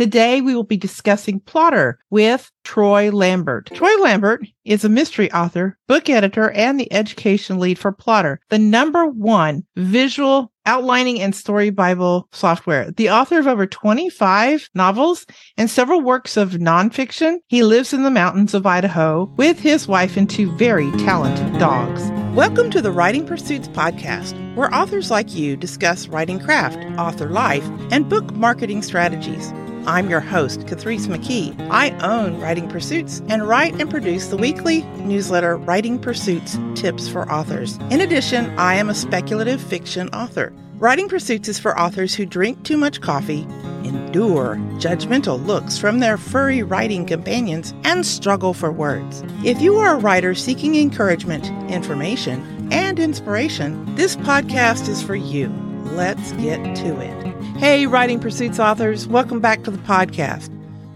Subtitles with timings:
[0.00, 3.68] Today we will be discussing Plottr with Troy Lambert.
[3.74, 8.58] Troy Lambert is a mystery author, book editor, and the education lead for Plottr, the
[8.58, 12.90] number one visual outlining and story Bible software.
[12.92, 15.26] The author of over 25 novels
[15.58, 20.16] and several works of nonfiction, he lives in the mountains of Idaho with his wife
[20.16, 22.10] and two very talented dogs.
[22.34, 27.68] Welcome to the Writing Pursuits podcast, where authors like you discuss writing craft, author life,
[27.90, 29.52] and book marketing strategies.
[29.90, 31.68] I'm your host, Kathrese McKee.
[31.68, 37.28] I own Writing Pursuits and write and produce the weekly newsletter Writing Pursuits Tips for
[37.28, 37.76] Authors.
[37.90, 40.52] In addition, I am a speculative fiction author.
[40.76, 43.42] Writing Pursuits is for authors who drink too much coffee,
[43.82, 49.24] endure judgmental looks from their furry writing companions, and struggle for words.
[49.44, 55.69] If you are a writer seeking encouragement, information, and inspiration, this podcast is for you.
[55.92, 57.34] Let's get to it.
[57.58, 60.48] Hey, Writing Pursuits authors, welcome back to the podcast.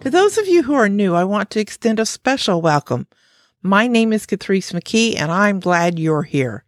[0.02, 3.08] To those of you who are new, I want to extend a special welcome.
[3.60, 6.64] My name is Kathrese McKee, and I'm glad you're here.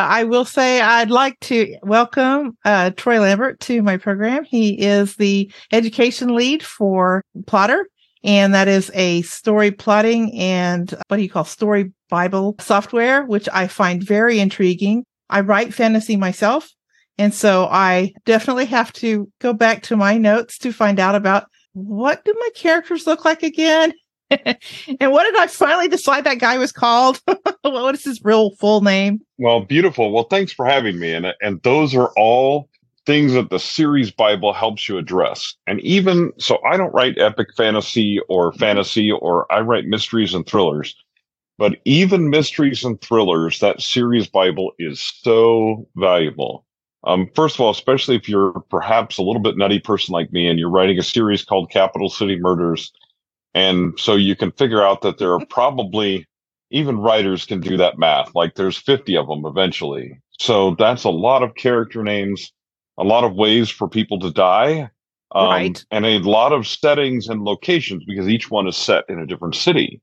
[0.00, 4.42] I will say I'd like to welcome uh, Troy Lambert to my program.
[4.42, 7.84] He is the education lead for Plottr,
[8.24, 13.48] and that is a story plotting and what do you call story Bible software, which
[13.52, 15.04] I find very intriguing.
[15.30, 16.70] I write fantasy myself,
[17.18, 21.46] and so I definitely have to go back to my notes to find out about
[21.74, 23.92] what do my characters look like again?
[24.30, 27.20] and what did I finally decide that guy was called?
[27.62, 29.20] what is his real full name?
[29.38, 30.12] Well, beautiful.
[30.12, 31.12] Well, thanks for having me.
[31.12, 32.68] And and those are all
[33.04, 35.54] things that the series Bible helps you address.
[35.66, 40.46] And even so, I don't write epic fantasy or fantasy, or I write mysteries and
[40.46, 40.94] thrillers.
[41.58, 46.64] But even mysteries and thrillers, that series Bible is so valuable.
[47.04, 50.48] Um, first of all, especially if you're perhaps a little bit nutty person like me
[50.48, 52.92] and you're writing a series called Capital City Murders
[53.54, 56.26] and so you can figure out that there are probably
[56.70, 58.34] even writers can do that math.
[58.34, 60.18] Like there's 50 of them eventually.
[60.38, 62.50] So that's a lot of character names,
[62.98, 64.90] a lot of ways for people to die.
[65.34, 65.84] Um, right.
[65.90, 69.54] And a lot of settings and locations because each one is set in a different
[69.54, 70.00] city.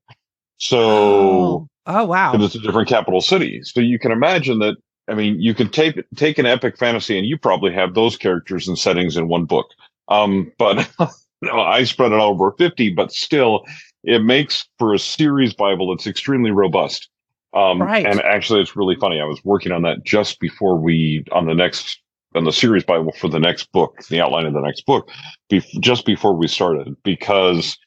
[0.57, 2.34] So, oh, oh wow.
[2.35, 3.62] It's a different capital city.
[3.63, 4.75] So you can imagine that.
[5.09, 8.68] I mean, you can take take an epic fantasy, and you probably have those characters
[8.68, 9.72] and settings in one book.
[10.08, 10.90] Um, but
[11.42, 13.66] no, I spread it all over 50, but still,
[14.03, 17.09] it makes for a series Bible that's extremely robust.
[17.53, 18.06] Um, right.
[18.06, 19.19] And actually, it's really funny.
[19.19, 22.00] I was working on that just before we, on the next,
[22.36, 25.09] on the series Bible for the next book, the outline of the next book,
[25.50, 27.78] be, just before we started, because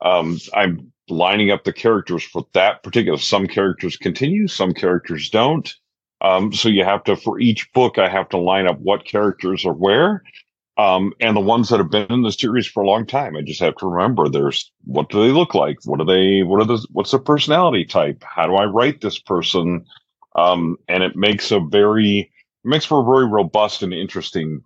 [0.00, 3.18] um, I'm lining up the characters for that particular.
[3.18, 5.72] Some characters continue, some characters don't.
[6.22, 9.66] Um, so you have to, for each book, I have to line up what characters
[9.66, 10.22] are where.
[10.78, 13.42] Um, and the ones that have been in the series for a long time, I
[13.42, 15.78] just have to remember there's what do they look like?
[15.84, 18.22] What are they, what are the, what's their personality type?
[18.24, 19.84] How do I write this person?
[20.36, 22.30] Um, and it makes a very,
[22.64, 24.62] makes for a very robust and interesting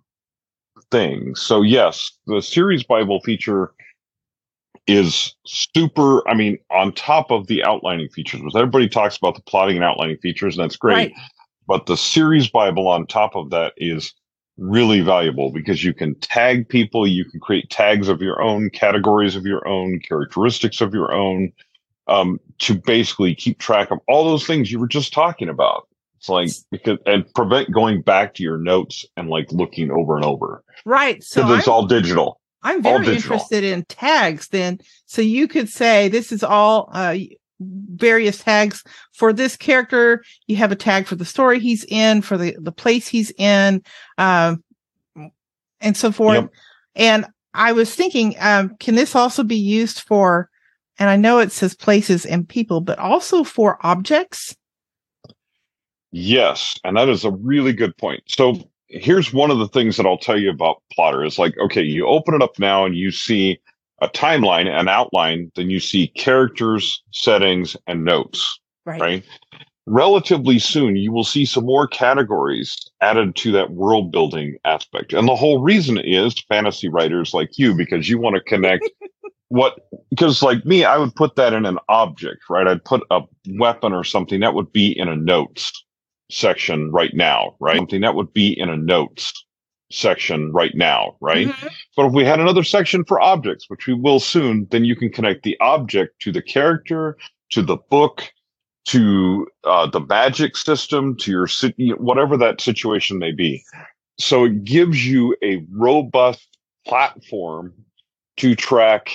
[0.91, 1.35] thing.
[1.35, 3.73] So yes, the series Bible feature
[4.85, 6.25] is super.
[6.29, 9.83] I mean, on top of the outlining features, which everybody talks about the plotting and
[9.83, 10.93] outlining features, and that's great.
[10.95, 11.13] Right.
[11.67, 14.13] But the series Bible on top of that is
[14.57, 19.35] really valuable because you can tag people, you can create tags of your own, categories
[19.35, 21.51] of your own, characteristics of your own,
[22.07, 25.87] um, to basically keep track of all those things you were just talking about.
[26.17, 30.25] It's like because and prevent going back to your notes and like looking over and
[30.25, 30.63] over.
[30.85, 31.23] Right.
[31.23, 32.41] So it's all digital.
[32.63, 34.79] I'm very interested in tags then.
[35.05, 37.15] So you could say this is all uh,
[37.59, 40.23] various tags for this character.
[40.47, 43.83] You have a tag for the story he's in, for the, the place he's in,
[44.17, 44.63] um,
[45.81, 46.41] and so forth.
[46.41, 46.49] Yep.
[46.95, 50.49] And I was thinking, um, can this also be used for,
[50.99, 54.55] and I know it says places and people, but also for objects?
[56.11, 56.79] Yes.
[56.83, 58.23] And that is a really good point.
[58.27, 61.81] So here's one of the things that I'll tell you about Plottr is like, okay,
[61.81, 63.59] you open it up now and you see
[64.01, 68.59] a timeline, an outline, then you see characters, settings, and notes.
[68.85, 69.01] Right.
[69.01, 69.25] right.
[69.85, 75.13] Relatively soon, you will see some more categories added to that world building aspect.
[75.13, 78.89] And the whole reason is fantasy writers like you, because you want to connect
[79.47, 79.79] what,
[80.09, 82.67] because like me, I would put that in an object, right?
[82.67, 83.21] I'd put a
[83.51, 85.71] weapon or something that would be in a notes
[86.29, 87.77] section right now, right?
[87.77, 89.45] Something that would be in a notes
[89.89, 91.47] section right now, right?
[91.47, 91.67] Mm-hmm.
[91.95, 95.11] But if we had another section for objects, which we will soon, then you can
[95.11, 97.17] connect the object to the character,
[97.51, 98.23] to the book,
[98.85, 103.63] to uh, the magic system, to your city, whatever that situation may be.
[104.17, 107.73] So it gives you a robust platform
[108.37, 109.11] to track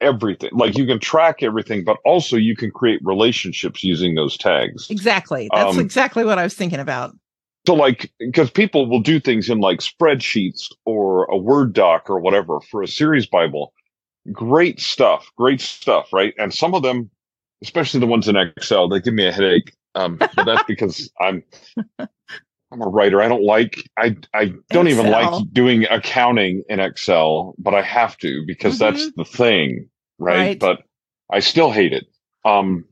[0.00, 0.50] everything.
[0.52, 4.88] Like you can track everything, but also you can create relationships using those tags.
[4.90, 5.48] Exactly.
[5.54, 7.14] That's Um, exactly what I was thinking about.
[7.66, 12.18] So like because people will do things in like spreadsheets or a Word doc or
[12.18, 13.72] whatever for a series Bible.
[14.32, 16.34] Great stuff, great stuff, right?
[16.38, 17.10] And some of them,
[17.62, 19.74] especially the ones in Excel, they give me a headache.
[19.94, 21.42] Um, but that's because I'm
[22.72, 23.20] I'm a writer.
[23.20, 28.16] I don't like I I don't even like doing accounting in Excel, but I have
[28.18, 30.36] to because that's the thing, right?
[30.36, 30.58] Right.
[30.58, 30.82] But
[31.32, 32.06] I still hate it.
[32.44, 32.84] Um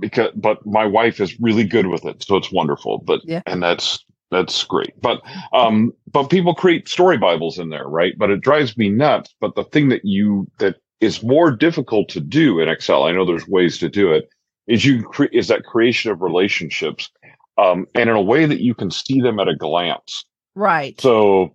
[0.00, 2.98] because but my wife is really good with it, so it's wonderful.
[2.98, 3.42] But Yeah.
[3.46, 4.92] and that's that's great.
[5.00, 5.22] But
[5.52, 8.14] um but people create story bibles in there, right?
[8.18, 9.34] But it drives me nuts.
[9.40, 13.24] But the thing that you that is more difficult to do in Excel, I know
[13.24, 14.28] there's ways to do it,
[14.66, 17.10] is you cre- is that creation of relationships.
[17.56, 20.24] Um, and in a way that you can see them at a glance.
[20.54, 21.00] Right.
[21.00, 21.54] So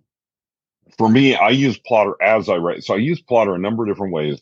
[0.98, 2.84] for me, I use Plottr as I write.
[2.84, 4.42] So I use Plottr a number of different ways,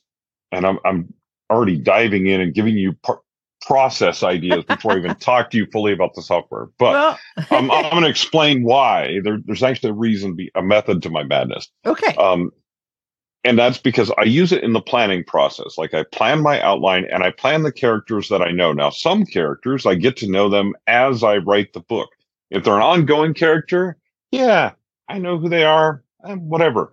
[0.52, 1.14] and I'm I'm
[1.52, 3.22] already diving in and giving you par-
[3.62, 6.68] process ideas before I even talk to you fully about the software.
[6.78, 7.20] But well,
[7.52, 9.20] I'm, I'm going to explain why.
[9.24, 11.70] There, there's actually a reason, be, a method to my madness.
[11.86, 12.16] okay.
[12.16, 12.52] Um,
[13.44, 15.78] and that's because I use it in the planning process.
[15.78, 18.72] Like I plan my outline and I plan the characters that I know.
[18.72, 22.10] Now, some characters, I get to know them as I write the book.
[22.52, 23.98] If they're an ongoing character,
[24.32, 24.74] yeah,
[25.08, 26.92] I know who they are, eh, whatever.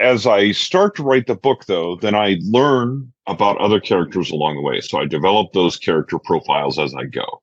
[0.00, 4.56] As I start to write the book, though, then I learn about other characters along
[4.56, 4.80] the way.
[4.80, 7.42] So I develop those character profiles as I go.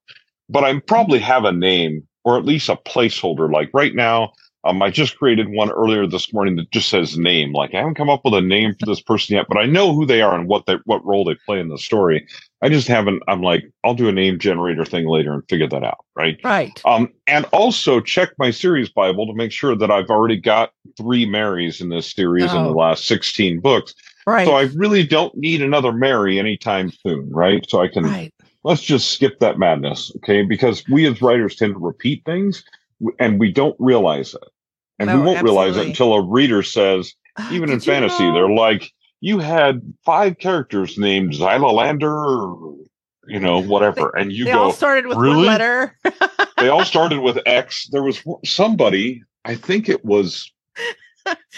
[0.50, 3.52] But I probably have a name or at least a placeholder.
[3.52, 4.34] Like right now,
[4.68, 7.54] um, I just created one earlier this morning that just says name.
[7.54, 9.94] Like I haven't come up with a name for this person yet, but I know
[9.94, 12.28] who they are and what they what role they play in the story.
[12.62, 13.24] I just haven't.
[13.28, 16.38] I'm like, I'll do a name generator thing later and figure that out, right?
[16.44, 16.82] right.
[16.86, 21.26] Um, and also check my series Bible to make sure that I've already got three
[21.26, 22.74] Marys in this series in the Oh.
[22.74, 23.94] last 16 books.
[24.26, 24.46] Right.
[24.46, 27.64] So I really don't need another Mary anytime soon, right?
[27.70, 28.34] So I can right.
[28.64, 30.42] let's just skip that madness, okay?
[30.42, 32.66] Because we as writers tend to repeat things
[33.20, 34.44] and we don't realize it.
[35.00, 38.50] And we won't realize it until a reader says, Ah, even in fantasy, know- they're
[38.50, 38.92] like,
[39.22, 42.76] you had five characters named Xylolander or,
[43.28, 44.16] you know, whatever.
[44.16, 45.98] and you they go, all started with "Really?" one letter.
[46.58, 47.88] they all started with X.
[47.92, 50.52] There was somebody, I think it was,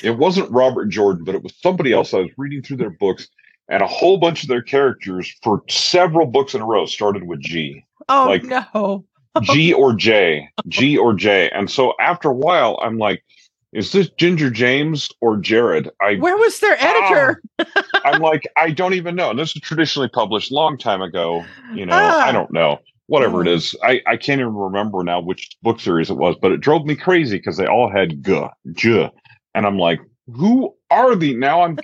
[0.03, 2.13] it wasn't Robert Jordan, but it was somebody else.
[2.13, 3.27] I was reading through their books,
[3.69, 7.41] and a whole bunch of their characters for several books in a row started with
[7.41, 7.85] G.
[8.09, 9.05] oh like- no.
[9.43, 11.49] G or J, G or J.
[11.51, 13.23] And so after a while, I'm like,
[13.71, 15.89] is this Ginger James or Jared?
[16.01, 17.41] I Where was their editor?
[18.05, 19.29] I'm like, I don't even know.
[19.29, 21.45] And this was traditionally published long time ago.
[21.75, 22.25] You know, Ah.
[22.25, 22.79] I don't know.
[23.05, 23.53] Whatever it Oh.
[23.53, 23.75] is.
[23.83, 26.95] I, I can't even remember now which book series it was, but it drove me
[26.95, 28.23] crazy because they all had
[28.73, 29.07] G.
[29.55, 29.99] And I'm like,
[30.35, 31.75] who are the now I'm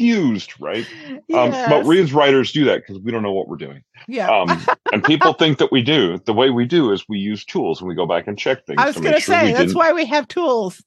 [0.00, 0.86] confused, right?
[1.08, 1.20] Um,
[1.50, 1.86] but Yes.
[1.86, 3.82] we as writers do that because we don't know what we're doing.
[4.08, 4.28] yeah.
[4.30, 4.60] Um,
[4.92, 6.18] and people think that we do.
[6.24, 8.78] The way we do is we use tools and we go back and check things.
[8.80, 10.82] I was going to sure say that's didn't- why we have tools.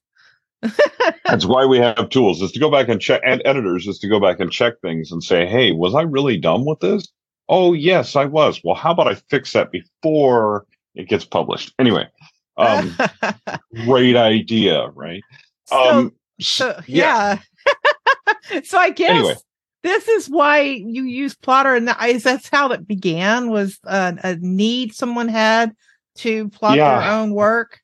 [1.26, 4.08] that's why we have tools is to go back and check and editors is to
[4.08, 7.06] go back and check things and say, Hey, was I really dumb with this?
[7.50, 8.60] Oh, yes, I was.
[8.64, 10.64] Well, how about I fix that before
[10.94, 11.74] it gets published?
[11.78, 12.08] Anyway,
[12.56, 12.96] um,
[13.84, 15.22] great idea, right?
[15.66, 17.38] so, um, so yeah.
[18.64, 19.34] so I guess Anyway.
[19.82, 23.50] this is why you use Plottr, and that is that's how that began.
[23.50, 25.74] Was uh, a need someone had
[26.16, 27.00] to plot Yeah.
[27.00, 27.80] their own work.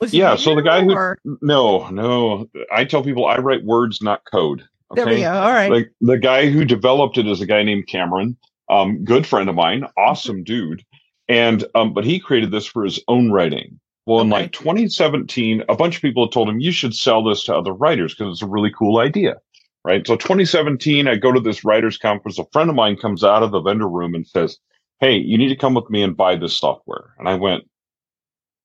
[0.00, 2.46] Was Yeah, so the guy who- No, no.
[2.72, 4.62] I tell people I write words, not code.
[4.94, 5.20] there we okay?
[5.22, 5.32] go.
[5.32, 5.70] All right.
[5.70, 8.36] Like the guy who developed it is a guy named Cameron,
[8.70, 10.82] um, good friend of mine, awesome dude.
[11.28, 13.78] And um, but he created this for his own writing.
[14.06, 17.54] Well, in like 2017, a bunch of people told him you should sell this to
[17.54, 19.36] other writers because it's a really cool idea.
[19.84, 20.06] Right.
[20.06, 22.38] So 2017, I go to this writers conference.
[22.38, 24.58] A friend of mine comes out of the vendor room and says,
[25.00, 27.14] Hey, you need to come with me and buy this software.
[27.18, 27.64] And I went,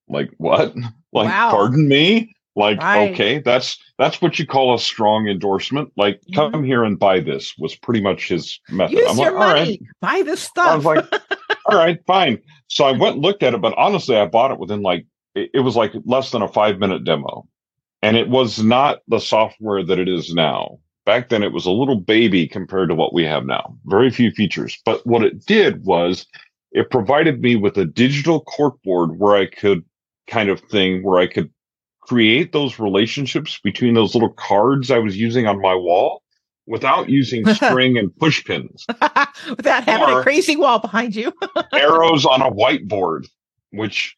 [0.07, 0.73] like, what?
[1.13, 1.51] Like, Wow.
[1.51, 2.35] pardon me?
[2.57, 3.13] Like, Right.
[3.13, 5.93] okay, that's that's what you call a strong endorsement.
[5.95, 6.51] Like, Mm-hmm.
[6.51, 8.97] come here and buy this was pretty much his method.
[8.97, 9.61] Use I'm your like, money.
[9.61, 9.81] right.
[10.01, 10.67] Buy this stuff.
[10.67, 11.05] I was like,
[11.67, 12.41] all right, fine.
[12.67, 15.05] So I went and looked at it, but honestly, I bought it within like
[15.35, 17.47] it, it was like less than a five minute demo.
[18.01, 20.79] And it was not the software that it is now.
[21.05, 23.77] Back then it was a little baby compared to what we have now.
[23.85, 24.77] Very few features.
[24.85, 26.25] But what it did was
[26.71, 29.83] it provided me with a digital corkboard where I could
[30.27, 31.51] kind of thing where I could
[32.01, 36.21] create those relationships between those little cards I was using on my wall
[36.67, 38.85] without using string and push pins
[39.49, 41.31] Without having Or- a crazy wall behind you.
[41.73, 43.27] arrows on a whiteboard,
[43.71, 44.15] which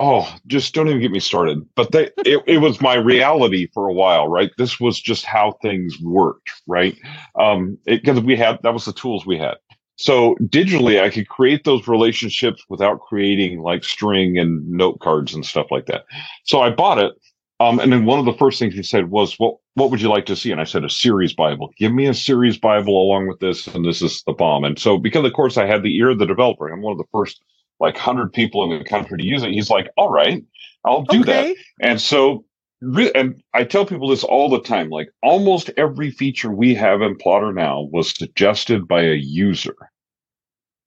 [0.00, 1.64] oh, just don't even get me started.
[1.76, 4.50] But they, it, it was my reality for a while, right?
[4.58, 6.98] This was just how things worked, right?
[7.38, 9.56] Um, because we had that was the tools we had.
[9.96, 15.44] So digitally, I could create those relationships without creating like string and note cards and
[15.44, 16.04] stuff like that.
[16.44, 17.12] So I bought it.
[17.60, 20.08] Um, and then one of the first things he said was, "Well, what would you
[20.08, 21.70] like to see?" And I said, "A series Bible.
[21.76, 24.96] Give me a series Bible along with this, and this is the bomb." And so,
[24.96, 27.42] because of course I had the ear of the developer, I'm one of the first
[27.80, 29.52] like hundred people in the country to use it.
[29.52, 30.44] He's like, "All right,
[30.84, 31.54] I'll do okay.
[31.54, 32.44] that." And so,
[32.82, 34.90] and I tell people this all the time.
[34.90, 39.76] Like almost every feature we have in Plottr now was suggested by a user.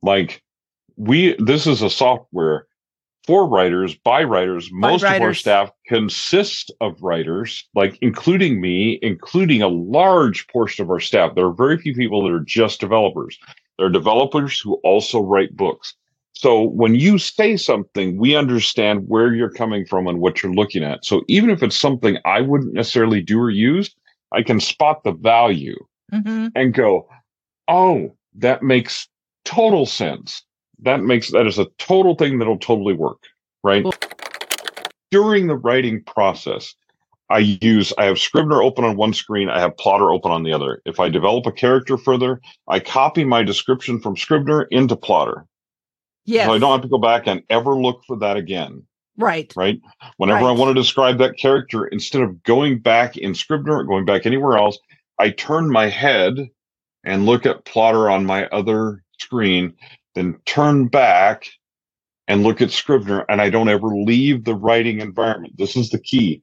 [0.01, 0.43] Like
[0.95, 2.67] we, this is a software
[3.25, 4.69] for writers, by writers.
[4.71, 5.17] Most writers.
[5.17, 10.99] of our staff consists of writers, like including me, including a large portion of our
[10.99, 11.35] staff.
[11.35, 13.37] There are very few people that are just developers.
[13.77, 15.95] There are developers who also write books.
[16.33, 20.83] So when you say something, we understand where you're coming from and what you're looking
[20.83, 21.05] at.
[21.05, 23.93] So even if it's something I wouldn't necessarily do or use,
[24.31, 25.77] I can spot the value
[26.11, 26.47] mm-hmm.
[26.55, 27.07] and go,
[27.67, 29.07] oh, that makes
[29.45, 30.43] total sense
[30.83, 33.23] that makes that is a total thing that'll totally work,
[33.63, 33.85] right?
[35.11, 36.75] During the writing process,
[37.29, 40.53] I use I have Scrivener open on one screen, I have Plottr open on the
[40.53, 40.81] other.
[40.85, 45.45] If I develop a character further, I copy my description from Scrivener into Plottr.
[46.25, 46.45] Yeah.
[46.45, 48.83] So I don't have to go back and ever look for that again.
[49.17, 49.53] Right.
[49.55, 49.79] Right.
[50.17, 50.49] Whenever right.
[50.49, 54.25] I want to describe that character, instead of going back in Scrivener or going back
[54.25, 54.77] anywhere else,
[55.19, 56.49] I turn my head
[57.03, 59.73] and look at Plottr on my other screen
[60.15, 61.47] then turn back
[62.27, 65.57] and look at Scrivener, and I don't ever leave the writing environment.
[65.57, 66.41] This is the key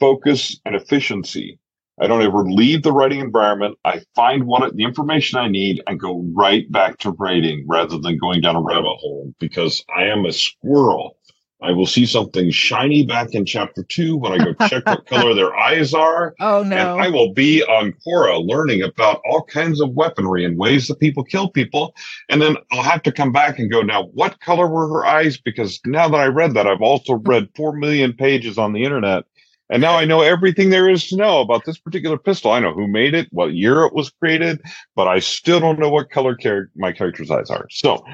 [0.00, 1.58] focus and efficiency.
[2.00, 3.78] I don't ever leave the writing environment.
[3.84, 8.18] I find what the information I need and go right back to writing rather than
[8.18, 11.16] going down a rabbit hole because I am a squirrel.
[11.62, 15.32] I will see something shiny back in chapter two when I go check what color
[15.36, 16.34] their eyes are.
[16.40, 16.76] Oh no.
[16.76, 20.98] And I will be on Quora learning about all kinds of weaponry and ways that
[20.98, 21.94] people kill people.
[22.28, 25.38] And then I'll have to come back and go, now what color were her eyes?
[25.38, 29.24] Because now that I read that, I've also read four million pages on the internet.
[29.72, 32.50] And now I know everything there is to know about this particular pistol.
[32.50, 34.60] I know who made it, what year it was created,
[34.94, 37.66] but I still don't know what color char- my character's eyes are.
[37.70, 38.04] So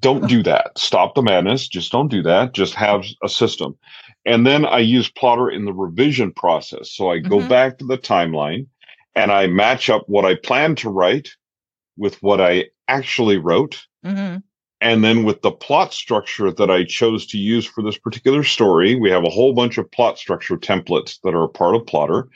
[0.00, 0.76] don't do that.
[0.76, 1.68] Stop the madness.
[1.68, 2.52] Just don't do that.
[2.52, 3.78] Just have a system.
[4.26, 6.92] And then I use Plottr in the revision process.
[6.92, 7.48] So I go mm-hmm.
[7.48, 8.66] back to the timeline
[9.14, 11.30] and I match up what I plan to write
[11.96, 13.86] with what I actually wrote.
[14.04, 14.40] Mm-hmm.
[14.80, 18.94] And then with the plot structure that I chose to use for this particular story,
[18.94, 22.28] we have a whole bunch of plot structure templates that are a part of Plottr.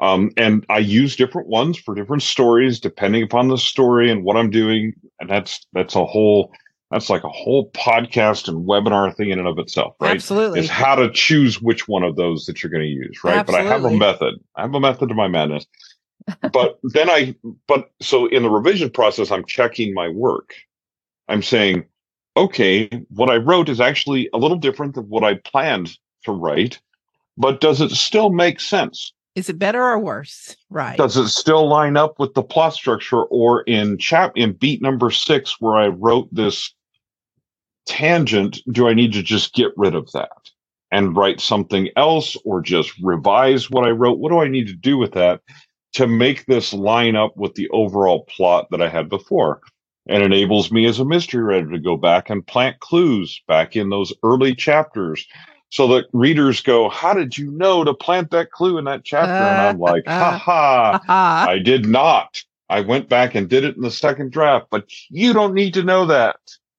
[0.00, 4.36] Um, and I use different ones for different stories, depending upon the story and what
[4.36, 4.92] I'm doing.
[5.18, 6.52] And that's, that's a whole,
[6.92, 10.14] that's like a whole podcast and webinar thing in and of itself, right?
[10.14, 10.60] Absolutely.
[10.60, 13.38] Is how to choose which one of those that you're going to use, right?
[13.38, 13.66] Absolutely.
[13.66, 14.34] But I have a method.
[14.54, 15.66] I have a method to my madness.
[16.52, 17.34] but then I,
[17.66, 20.54] but so in the revision process, I'm checking my work.
[21.28, 21.84] I'm saying,
[22.36, 26.80] okay, what I wrote is actually a little different than what I planned to write,
[27.36, 29.12] but does it still make sense?
[29.34, 30.56] Is it better or worse?
[30.68, 30.98] Right.
[30.98, 35.10] Does it still line up with the plot structure or in chap in beat number
[35.10, 36.74] six where I wrote this
[37.86, 40.50] tangent do I need to just get rid of that
[40.90, 44.18] and write something else or just revise what I wrote?
[44.18, 45.40] What do I need to do with that
[45.92, 49.60] to make this line up with the overall plot that I had before?
[50.08, 53.90] And enables me as a mystery writer to go back and plant clues back in
[53.90, 55.26] those early chapters
[55.70, 59.32] so that readers go, How did you know to plant that clue in that chapter?
[59.32, 61.50] and I'm like, uh, uh, Ha ha, uh-huh.
[61.50, 62.42] I did not.
[62.70, 65.82] I went back and did it in the second draft, but you don't need to
[65.82, 66.36] know that.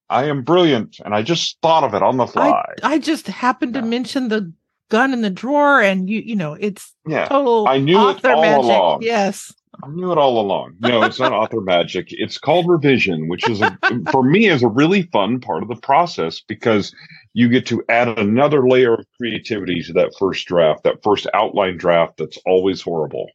[0.09, 2.49] I am brilliant, and I just thought of it on the fly.
[2.49, 3.81] I, I just happened yeah.
[3.81, 4.51] to mention the
[4.89, 7.27] gun in the drawer, and you, you know, it's yeah.
[7.27, 7.67] total.
[7.67, 8.63] I knew it all magic.
[8.63, 9.03] along.
[9.03, 10.75] Yes, I knew it all along.
[10.79, 12.07] No, it's not author magic.
[12.09, 13.77] It's called revision, which is a,
[14.11, 16.93] for me is a really fun part of the process because
[17.33, 21.77] you get to add another layer of creativity to that first draft, that first outline
[21.77, 23.29] draft that's always horrible,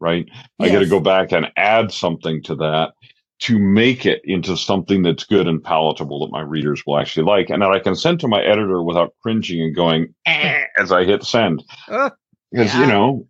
[0.00, 0.26] right?
[0.28, 0.44] Yes.
[0.60, 2.92] I get to go back and add something to that
[3.40, 7.50] to make it into something that's good and palatable that my readers will actually like
[7.50, 11.04] and that I can send to my editor without cringing and going eh, as I
[11.04, 11.62] hit send.
[11.88, 12.10] Uh,
[12.52, 12.80] because, yeah.
[12.82, 13.26] you know,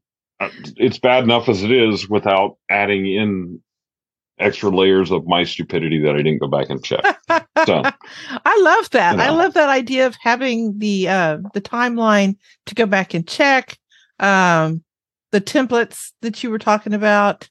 [0.77, 3.61] it's bad enough as it is without adding in
[4.39, 7.05] extra layers of my stupidity that I didn't go back and check.
[7.65, 9.13] So I love that.
[9.13, 9.25] You know.
[9.25, 13.79] I love that idea of having the uh the timeline to go back and check.
[14.19, 14.83] Um
[15.31, 17.49] the templates that you were talking about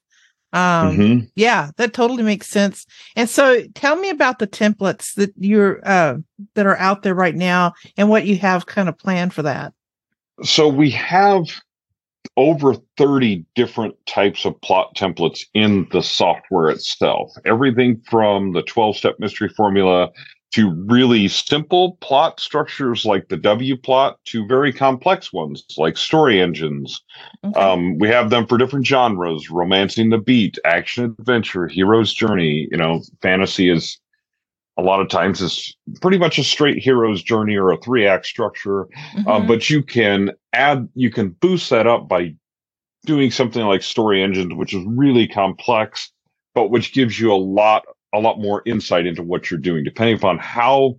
[0.54, 1.30] Um, Mhm.
[1.34, 2.84] yeah, that totally makes sense.
[3.16, 6.16] And so tell me about the templates that you're, uh,
[6.54, 9.72] that are out there right now and what you have kind of planned for that.
[10.42, 11.46] So we have
[12.36, 17.32] over 30 different types of plot templates in the software itself.
[17.44, 20.10] Everything from the 12 step mystery formula
[20.52, 26.40] to really simple plot structures like the W plot to very complex ones like story
[26.40, 27.02] engines.
[27.42, 27.58] Okay.
[27.58, 32.68] Um, we have them for different genres, romancing the beat, action adventure, hero's journey.
[32.70, 33.98] You know, fantasy is
[34.78, 38.26] a lot of times is pretty much a straight hero's journey or a three act
[38.26, 38.88] structure.
[39.26, 39.46] Uh, Mhm.
[39.48, 42.34] but you can add, you can boost that up by
[43.04, 46.10] doing something like story engines, which is really complex,
[46.54, 50.16] but which gives you a lot, a lot more insight into what you're doing, depending
[50.16, 50.96] upon how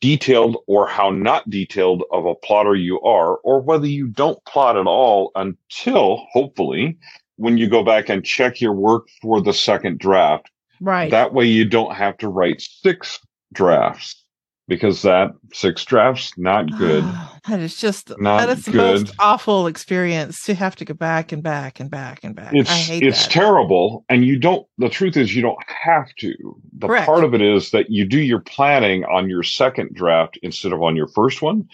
[0.00, 4.76] detailed or how not detailed of a plotter you are, or whether you don't plot
[4.76, 6.96] at all until hopefully
[7.36, 10.50] when you go back and check your work for the second draft.
[10.84, 11.10] Right.
[11.10, 13.18] That way you don't have to write six
[13.52, 14.20] drafts
[14.66, 17.04] because that six drafts, not good.
[17.46, 19.02] that is just Not that is the good.
[19.02, 22.54] most awful experience to have to go back and back and back and back.
[22.54, 23.30] I it's hate it's that.
[23.32, 26.32] terrible and you don't the truth is you don't have to
[26.78, 27.04] the Correct.
[27.04, 30.82] part of it is that you do your planning on your second draft instead of
[30.82, 31.68] on your first one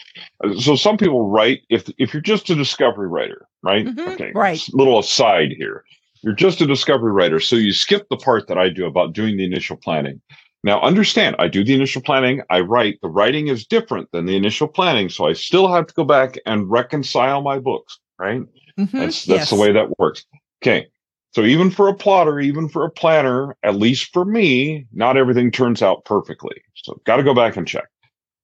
[0.58, 4.60] so some people write if if you're just a discovery writer right Mhm, okay right.
[4.72, 5.84] little aside here
[6.22, 9.36] you're just a discovery writer so you skip the part that i do about doing
[9.36, 10.20] the initial planning
[10.64, 14.36] now understand i do the initial planning i write the writing is different than the
[14.36, 18.42] initial planning so i still have to go back and reconcile my books right
[18.80, 20.24] Mhm, that's that's the way that works.
[20.62, 20.86] Okay.
[21.32, 25.50] So even for a plotter, even for a planner, at least for me, not everything
[25.50, 26.60] turns out perfectly.
[26.74, 27.84] So got to go back and check.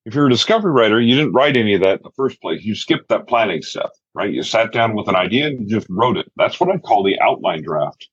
[0.05, 2.63] If you're a discovery writer, you didn't write any of that in the first place.
[2.63, 4.33] You skipped that planning step, right?
[4.33, 6.29] You sat down with an idea and you just wrote it.
[6.35, 8.09] That's what I call the outline draft.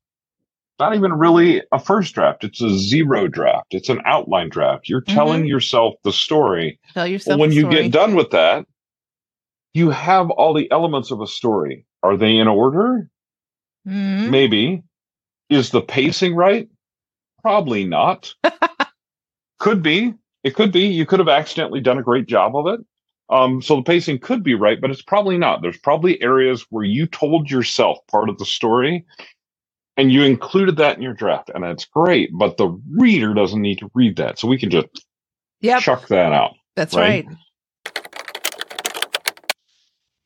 [0.79, 2.45] Not even really a first draft.
[2.45, 3.69] It's a zero draft.
[3.73, 4.89] It's an outline draft.
[4.89, 8.67] You're telling yourself the story Tell yourself well, when you get done with that,
[9.73, 11.87] you have all the elements of a story.
[12.03, 13.09] Are they in order?
[13.87, 14.31] Mhm.
[14.31, 14.83] Maybe.
[15.49, 16.69] Is the pacing right?
[17.41, 18.35] Probably not.
[19.59, 20.15] could be.
[20.43, 20.87] It could be.
[20.87, 22.81] You could have accidentally done a great job of it.
[23.31, 25.63] Um, so the pacing could be right, but it's probably not.
[25.63, 29.05] There's probably areas where you told yourself part of the story
[29.97, 33.79] and you included that in your draft, and that's great, but the reader doesn't need
[33.79, 34.39] to read that.
[34.39, 34.89] So we can just
[35.61, 36.55] Yep, chuck that out.
[36.77, 37.25] that's right?
[37.27, 37.37] right.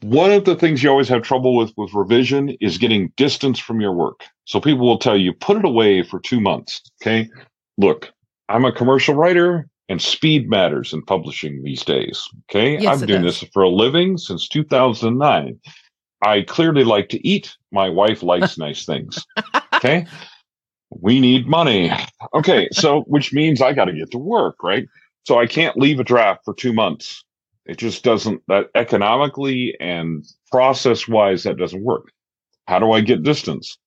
[0.03, 3.81] One of the things you always have trouble with with revision is getting distance from
[3.81, 4.25] your work.
[4.45, 6.81] So people will tell you, put it away for two months.
[7.03, 7.29] Okay.
[7.77, 8.11] Look,
[8.49, 12.29] I'm a commercial writer and speed matters in publishing these days.
[12.51, 12.79] Okay.
[12.79, 13.41] Yes, I'm doing does.
[13.41, 15.59] this for a living since 2009.
[16.23, 17.57] I clearly like to eat.
[17.73, 19.25] My wife likes nice things.
[19.75, 20.07] Okay.
[20.91, 21.93] We need money.
[22.35, 22.69] Okay.
[22.73, 24.87] So, which means I got to get to work, right?
[25.25, 27.25] So I can't leave a draft for two months.
[27.67, 32.11] It just doesn't that economically and process wise, that doesn't work.
[32.67, 33.79] How do I get distance?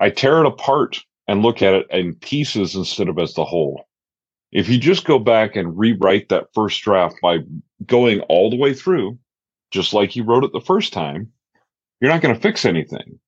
[0.00, 0.98] I tear it apart
[1.28, 3.84] and look at it in pieces instead of as the whole.
[4.52, 7.38] If you just go back and rewrite that first draft by
[7.86, 9.18] going all the way through,
[9.70, 11.30] just like you wrote it the first time,
[12.00, 13.20] you're not going to fix anything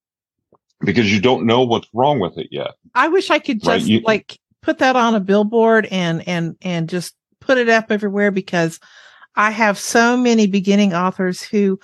[0.81, 2.73] because you don't know what's wrong with it yet.
[2.95, 6.57] I wish I could Right, just you- like put that on a billboard and and
[6.63, 8.79] and just put it up everywhere because
[9.37, 11.79] I have so many beginning authors who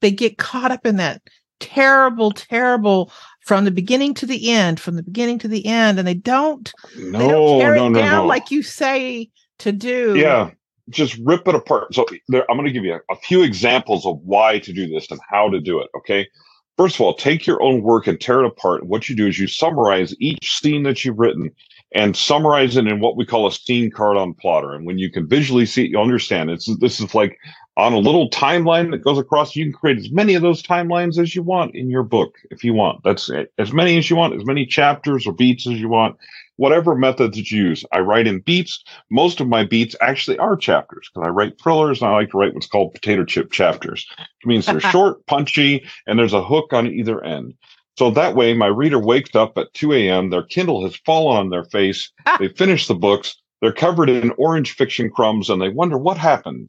[0.00, 1.22] they get caught up in that
[1.60, 3.12] terrible, terrible
[3.50, 6.72] from the beginning to the end, from the beginning to the end, and they don't
[6.94, 8.26] they don't tear no, it no, down no.
[8.26, 10.14] like you say to do.
[10.16, 10.52] Yeah,
[10.88, 11.92] just rip it apart.
[11.92, 14.86] So there, I'm going to give you a, a few examples of why to do
[14.86, 15.88] this and how to do it.
[15.96, 16.28] Okay.
[16.76, 18.86] First of all, take your own work and tear it apart.
[18.86, 21.50] What you do is you summarize each scene that you've written
[21.92, 24.76] and summarize it in what we call a scene card on Plottr.
[24.76, 26.50] And when you can visually see it, you'll understand.
[26.50, 27.36] It's this is like
[27.80, 29.56] on a little timeline that goes across.
[29.56, 32.62] You can create as many of those timelines as you want in your book if
[32.62, 33.02] you want.
[33.02, 33.52] That's it.
[33.58, 36.16] as many as you want, as many chapters or beats as you want.
[36.56, 37.84] Whatever methods you use.
[37.90, 42.02] I write in beats most of my beats actually are chapters because I write thrillers
[42.02, 44.06] and I like to write what's called potato chip chapters.
[44.18, 47.54] It means they're short, punchy, and there's a hook on either end.
[47.96, 51.50] So that way, my reader wakes up at 2 a.m., their Kindle has fallen on
[51.50, 52.36] their face, ah.
[52.38, 56.68] they finish the books, they're covered in orange fiction crumbs, and they wonder what happened.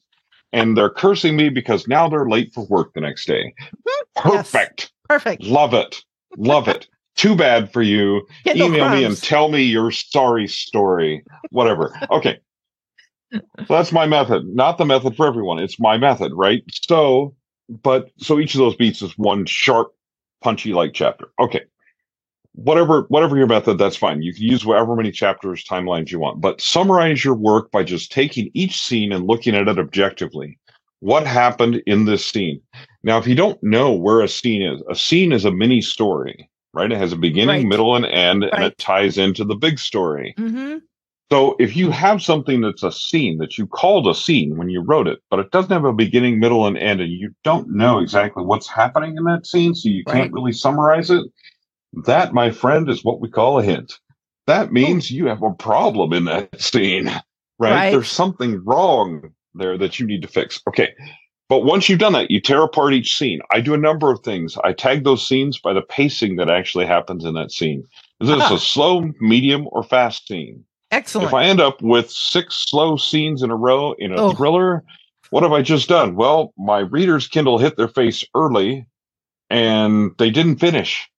[0.53, 3.53] And they're cursing me because now they're late for work the next day.
[3.85, 4.03] Yes.
[4.15, 4.91] Perfect.
[5.07, 5.43] Perfect.
[5.43, 6.03] Love it.
[6.37, 6.87] Love it.
[7.15, 12.39] Too bad for you Kindle email me and tell me your sorry story whatever okay
[13.33, 17.35] so that's my method not the method for everyone it's my method right so
[17.83, 19.91] but so each of those beats is one sharp
[20.41, 21.61] punchy like chapter okay
[22.53, 24.21] whatever whatever your method, that's fine.
[24.21, 28.11] You can use whatever many chapters, timelines you want, but summarize your work by just
[28.11, 30.57] taking each scene and looking at it objectively.
[30.99, 32.61] What happened in this scene?
[33.03, 36.47] Now, if you don't know where a scene is, a scene is a mini story,
[36.73, 36.91] right?
[36.91, 37.67] It has a beginning, Right.
[37.67, 40.35] middle, and end, and it ties into the big story.
[40.37, 40.77] Mm-hmm.
[41.31, 44.81] So if you have something that's a scene that you called a scene when you
[44.81, 47.99] wrote it, but it doesn't have a beginning, middle, and end, and you don't know
[47.99, 50.17] exactly what's happening in that scene, so you Right.
[50.17, 51.23] can't really summarize it,
[52.05, 53.99] that, my friend, is what we call a hint.
[54.47, 57.21] That means you have a problem in that scene, right?
[57.59, 57.91] Right.
[57.91, 60.59] There's something wrong there that you need to fix.
[60.67, 60.93] Okay.
[61.49, 63.41] But once you've done that, you tear apart each scene.
[63.51, 64.57] I do a number of things.
[64.63, 67.83] I tag those scenes by the pacing that actually happens in that scene.
[68.21, 68.53] Is this Ah.
[68.55, 70.63] a slow, medium, or fast scene?
[70.91, 71.27] Excellent.
[71.27, 74.31] If I end up with six slow scenes in a row in a Oh.
[74.33, 74.83] thriller,
[75.29, 76.15] what have I just done?
[76.15, 78.85] Well, my reader's Kindle hit their face early
[79.49, 81.09] and they didn't finish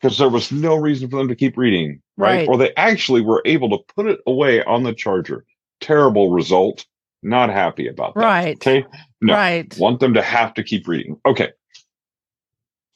[0.00, 2.38] because there was no reason for them to keep reading, right?
[2.38, 2.48] Right.
[2.48, 5.44] Or they actually were able to put it away on the charger.
[5.80, 6.86] Terrible result.
[7.22, 8.20] Not happy about that.
[8.20, 8.56] right.
[8.56, 8.86] Okay.
[9.20, 9.34] No.
[9.34, 9.76] Right.
[9.78, 11.20] Want them to have to keep reading.
[11.26, 11.50] Okay.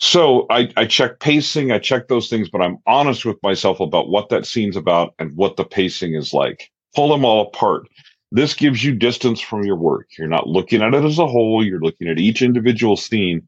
[0.01, 4.09] So I, I check pacing, I check those things, but I'm honest with myself about
[4.09, 6.71] what that scene's about and what the pacing is like.
[6.95, 7.89] Pull them all apart.
[8.33, 10.09] This gives you distance from your work.
[10.19, 13.47] You're not looking at it as a whole, you're looking at each individual scene,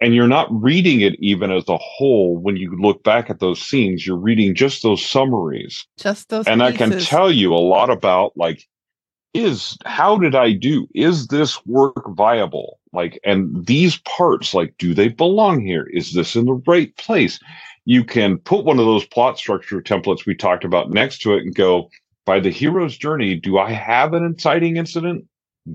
[0.00, 3.60] and you're not reading it even as a whole when you look back at those
[3.60, 4.06] scenes.
[4.06, 5.86] You're reading just those summaries.
[5.98, 8.66] Just those and I can tell you a lot about like
[9.34, 10.86] is how did i do?
[10.94, 12.78] Is this work viable?
[12.92, 15.88] Like and these parts like do they belong here?
[15.92, 17.38] Is this in the right place?
[17.84, 21.42] You can put one of those plot structure templates we talked about next to it
[21.42, 21.88] and go
[22.24, 25.26] by the hero's journey do i have an inciting incident?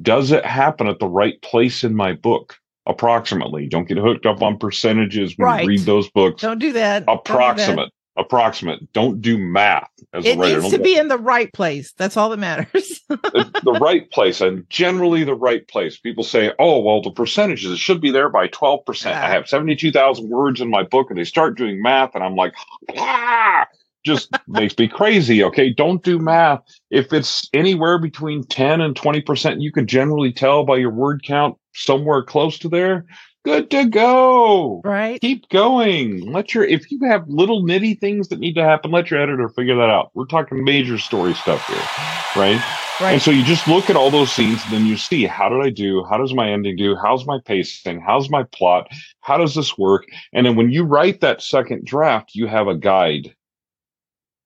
[0.02, 4.42] Does it happen at the right place in my book approximately don't get hooked up
[4.42, 5.62] on percentages when Right.
[5.64, 7.06] you read those books Don't do that.
[7.06, 7.34] Don't do that.
[7.34, 11.18] approximate approximate don't do math as It a writer It needs to be in the
[11.18, 11.94] right place.
[11.98, 13.00] That's all that matters.
[13.08, 17.72] the, the right place and generally the right place people say oh well the percentages
[17.72, 19.28] it should be there by 12% i Ah.
[19.28, 22.54] have 72000 words in my book and they start doing math and i'm like
[22.98, 23.66] ah,
[24.06, 29.62] just makes me crazy okay don't do math if it's anywhere between 10 and 20%
[29.62, 33.06] you can generally tell by your word count somewhere close to there
[33.44, 35.20] good to go right.
[35.22, 36.32] keep going.
[36.32, 39.50] Let your if you have little nitty things that need to happen, let your editor
[39.50, 40.12] figure that out.
[40.14, 42.62] We're talking major story stuff here, right?
[43.00, 43.14] Right.
[43.14, 45.62] And so you just look at all those scenes and then you see how did
[45.62, 46.06] I do?
[46.08, 46.96] How does my ending do?
[46.96, 48.00] How's my pacing?
[48.00, 48.90] How's my plot?
[49.22, 50.06] How does this work?
[50.34, 53.34] And then when you write that second draft, you have a guide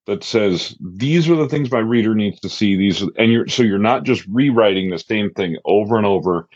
[0.06, 2.76] that says these are the things my reader needs to see.
[2.76, 6.48] These are- and you're so you're not just rewriting the same thing over and over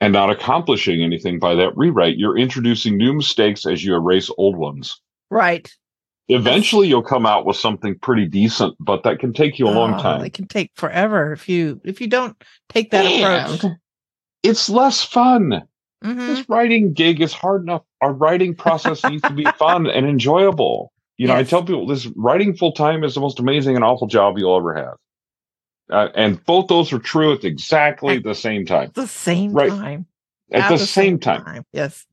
[0.00, 2.18] and not accomplishing anything by that rewrite.
[2.18, 5.00] You're introducing new mistakes as you erase old ones.
[5.30, 5.70] Right.
[6.28, 9.94] eventually you'll come out with something pretty decent but that can take you a long
[9.94, 10.24] Oh, time.
[10.24, 12.36] It can take forever if you if you don't
[12.68, 13.72] take that approach.
[14.42, 15.62] It's less fun.
[16.04, 16.16] Mhm.
[16.26, 17.82] this writing gig is hard enough.
[18.02, 22.06] Our writing process needs to be fun and enjoyable you know i tell people this
[22.16, 24.94] writing full time is the most amazing and awful job you'll ever have
[25.90, 29.70] uh, and both those are true at exactly the same time the same Right.
[29.70, 30.06] time.
[30.52, 32.06] at the, same time Yes.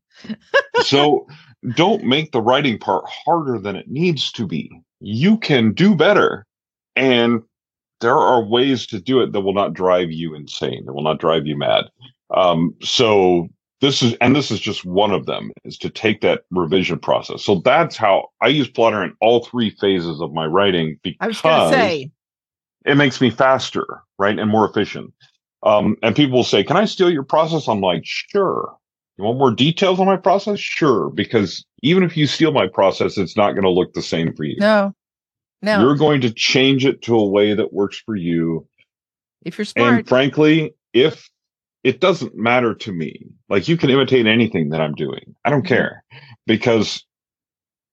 [0.81, 1.27] so
[1.75, 4.69] don't make the writing part harder than it needs to be.
[4.99, 6.45] You can do better.
[6.95, 7.41] And
[8.01, 11.19] there are ways to do it that will not drive you insane, that will not
[11.19, 11.85] drive you mad.
[12.35, 13.47] Um, so
[13.83, 17.43] this is, and this is just one of them, is to take that revision process.
[17.43, 21.27] So that's how I use Plottr in all three phases of my writing because I
[21.27, 22.11] was going say,
[22.85, 23.85] it makes me faster,
[24.17, 25.13] right, and more efficient.
[25.63, 28.73] Um, and people will say, "Can I steal your process?" I'm like, "Sure."
[29.17, 30.59] You want more details on my process?
[30.59, 34.33] Sure, because even if you steal my process, it's not going to look the same
[34.33, 34.55] for you.
[34.59, 34.95] no,
[35.61, 35.81] no.
[35.81, 38.65] You're going to change it to a way that works for you.
[39.45, 41.29] if you're smart, And frankly, if
[41.83, 45.63] it doesn't matter to me, like you can imitate anything that I'm doing, I don't
[45.63, 45.67] Mhm.
[45.67, 46.03] care
[46.47, 47.05] because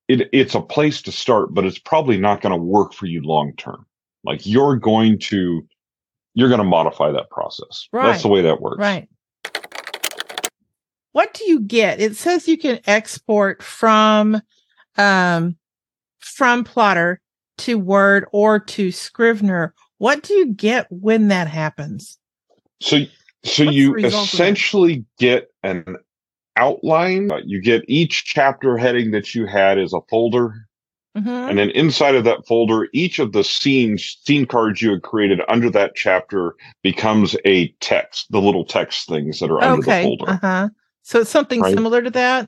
[0.09, 3.21] it, it's a place to start, but it's probably not going to work for you
[3.23, 3.87] long term.
[4.25, 5.67] Like you're going to,
[6.35, 7.89] you're going to modify that process.
[7.93, 8.79] That's the way that works.
[8.79, 9.09] right.
[11.13, 12.01] What do you get?
[12.01, 14.41] It says you can export from
[14.97, 15.57] um
[16.21, 17.17] from Plottr
[17.59, 19.75] to Word or to Scrivener.
[19.99, 22.19] What do you get when that happens?
[22.81, 23.01] So,
[23.45, 24.35] so What's you the result of that?
[24.35, 25.97] essentially get an
[26.57, 27.31] outline.
[27.31, 30.67] Uh, You get each chapter heading that you had as a folder.
[31.17, 31.49] Mhm.
[31.51, 35.41] And then inside of that folder, each of the scenes, scene cards you had created
[35.49, 40.31] under that chapter becomes a text, the little text things that are under the folder.
[40.31, 40.69] Uh huh.
[41.03, 41.75] So it's something Right.
[41.75, 42.47] similar to that.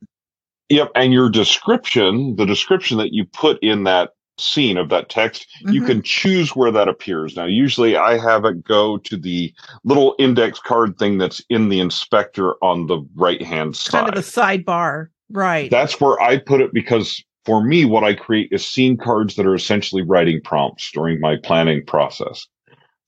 [0.69, 5.47] Yep, and your description, the description that you put in that scene of that text,
[5.61, 5.87] you Mhm.
[5.87, 7.37] can choose where that appears.
[7.37, 9.53] Now, usually I have it go to the
[9.85, 14.05] little index card thing that's in the inspector on the right hand side.
[14.05, 15.71] kind of a sidebar, right?
[15.71, 19.47] That's where I put it because for me, what I create is scene cards that
[19.47, 22.47] are essentially writing prompts during my planning process.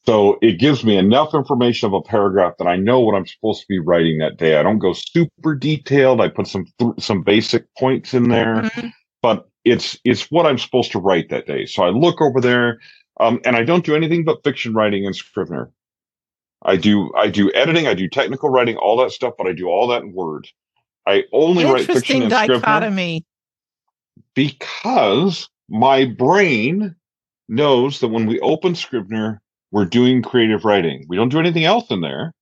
[0.06, 3.62] So it gives me enough information of a paragraph that I know what I'm supposed
[3.62, 4.58] to be writing that day.
[4.58, 6.20] I don't go super detailed.
[6.20, 6.66] I put some
[6.98, 8.92] some basic points in there Mhm.
[9.22, 11.66] but it's it's what I'm supposed to write that day.
[11.66, 12.80] So I look over there,
[13.20, 15.70] um, and I don't do anything but fiction writing in Scrivener.
[16.62, 19.68] I do I do editing, I do technical writing, all that stuff, but I do
[19.68, 20.48] all that in Word.
[21.06, 23.24] I only write fiction in Scrivener dichotomy.
[24.36, 26.96] because my brain
[27.48, 31.04] knows that when we open Scrivener, we're doing creative writing.
[31.08, 32.34] We don't do anything else in there.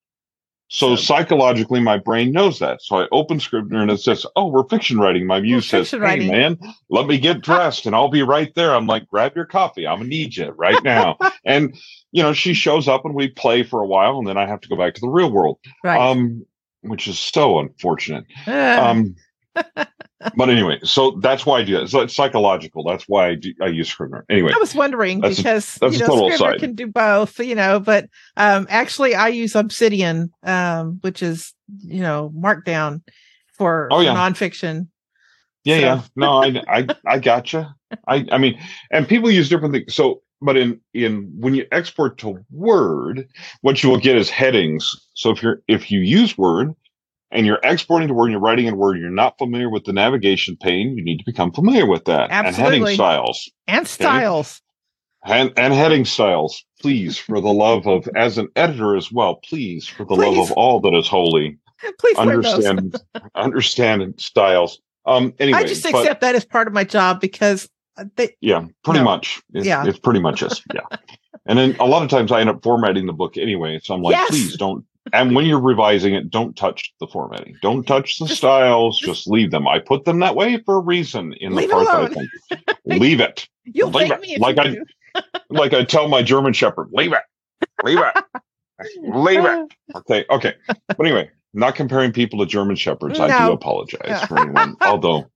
[0.74, 2.80] So So- psychologically, my brain knows that.
[2.82, 5.98] So I open Scrivener and it says, "Oh, we're fiction writing." My muse says, "Hey,
[5.98, 6.58] writing." man,
[6.88, 9.86] let me get dressed and I'll be right there." I'm like, "Grab your coffee.
[9.86, 11.76] I'm gonna need you right now." and
[12.10, 14.60] you know, she shows up and we play for a while, and then I have
[14.62, 16.00] to go back to the real world, Right.
[16.00, 16.46] um,
[16.80, 18.24] which is so unfortunate.
[18.46, 19.14] Um,
[20.36, 21.88] but anyway, so that's why I do that.
[21.88, 22.84] So it's psychological.
[22.84, 23.52] That's why I do.
[23.62, 24.24] I use Scrivener.
[24.30, 26.60] Anyway, I was wondering that's a- because that's you know Scrivener aside.
[26.60, 27.80] can do both, you know.
[27.80, 33.02] But um, actually, I use Obsidian, um, which is you know Markdown
[33.54, 34.14] for, Oh, yeah.
[34.14, 34.88] nonfiction.
[35.64, 36.02] Yeah, So- yeah.
[36.16, 37.74] No, I, I, I gotcha.
[38.08, 38.58] I, I mean,
[38.90, 39.94] and people use different things.
[39.94, 43.28] So, but in, in, when you export to Word,
[43.60, 44.94] what you will get is headings.
[45.14, 46.74] So if you're, if you use Word
[47.32, 49.92] and you're exporting to Word and you're writing in Word, you're not familiar with the
[49.92, 52.30] navigation pane, you need to become familiar with that.
[52.30, 52.76] Absolutely.
[52.76, 53.50] And heading styles.
[53.66, 54.60] and styles.
[55.24, 59.86] And, and heading styles, please, for the love of, as an editor as well, please,
[59.86, 61.58] for the love of all that is holy,
[61.98, 62.96] Please understand,
[63.34, 64.80] understand styles.
[65.04, 68.36] Um, anyway, I just but- accept that as part of my job because uh, they,
[68.40, 69.04] Yeah, pretty No.
[69.04, 69.42] much.
[69.52, 69.84] It's, Yeah.
[69.86, 70.60] it's pretty much it.
[70.72, 70.82] Yeah.
[71.46, 73.80] And then a lot of times I end up formatting the book anyway.
[73.82, 74.30] So I'm like, Yes.
[74.30, 74.84] please don't.
[75.12, 77.56] And when you're revising it, don't touch the formatting.
[77.60, 78.98] Don't touch the styles.
[79.00, 79.66] Just leave them.
[79.66, 82.18] I put them that way for a reason in Leave the part that
[82.50, 82.78] I think.
[83.00, 83.48] Leave it.
[83.64, 84.20] you'll Leave it.
[84.20, 84.76] me Like I-.
[85.50, 87.20] Like I tell my German Shepherd, leave it.
[87.84, 88.14] Leave it.
[89.02, 89.74] leave it.
[89.94, 90.24] Okay.
[90.30, 90.54] Okay.
[90.68, 93.20] But anyway, not comparing people to German Shepherds.
[93.20, 94.74] I do apologize for anyone.
[94.80, 95.26] Although,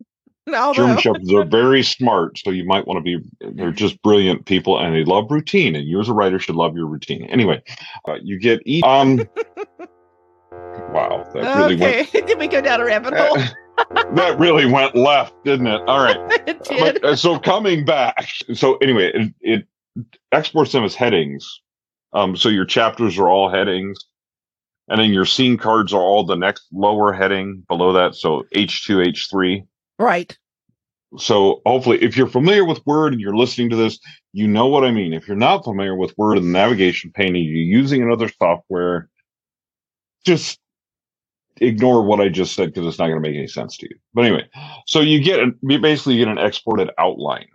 [0.74, 3.18] German Shepherds are very smart, so you might want to be.
[3.40, 5.74] They're just brilliant people, and they love routine.
[5.74, 7.24] And you, as a writer, should love your routine.
[7.24, 7.62] Anyway,
[8.06, 8.84] uh, you get each.
[8.84, 9.16] Um,
[10.92, 13.36] wow, that really okay, did we go down a rabbit hole?
[13.36, 14.16] went.
[14.16, 15.82] that really went left, didn't it?
[15.88, 16.16] All right.
[16.46, 17.02] it did.
[17.02, 18.28] But, uh, so coming back.
[18.54, 19.66] So anyway, it, it
[20.30, 21.60] exports them as headings.
[22.12, 23.98] Um, so your chapters are all headings,
[24.88, 28.14] and then your scene cards are all the next lower heading below that.
[28.14, 29.64] So H two, H three.
[29.98, 30.36] Right.
[31.18, 33.98] So hopefully, if you're familiar with Word and you're listening to this,
[34.32, 35.12] you know what I mean.
[35.12, 39.08] If you're not familiar with Word and the navigation pane and you're using another software,
[40.24, 40.58] just
[41.60, 43.96] ignore what I just said because it's not going to make any sense to you.
[44.14, 44.48] But anyway,
[44.86, 47.48] so you get you basically get an exported outline,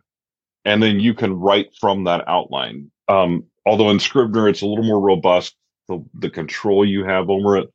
[0.65, 2.89] and then you can write from that outline.
[3.07, 5.55] Um, although in Scrivener it's a little more robust,
[5.87, 7.69] the the control you have over it.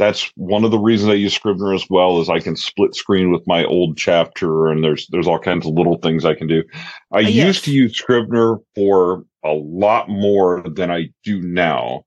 [0.00, 3.30] That's one of the reasons I use Scrivener as well is I can split screen
[3.30, 6.64] with my old chapter and there's there's all kinds of little things I can do.
[7.12, 7.46] I Uh, yes.
[7.46, 12.04] used to use Scrivener for a lot more than I do now.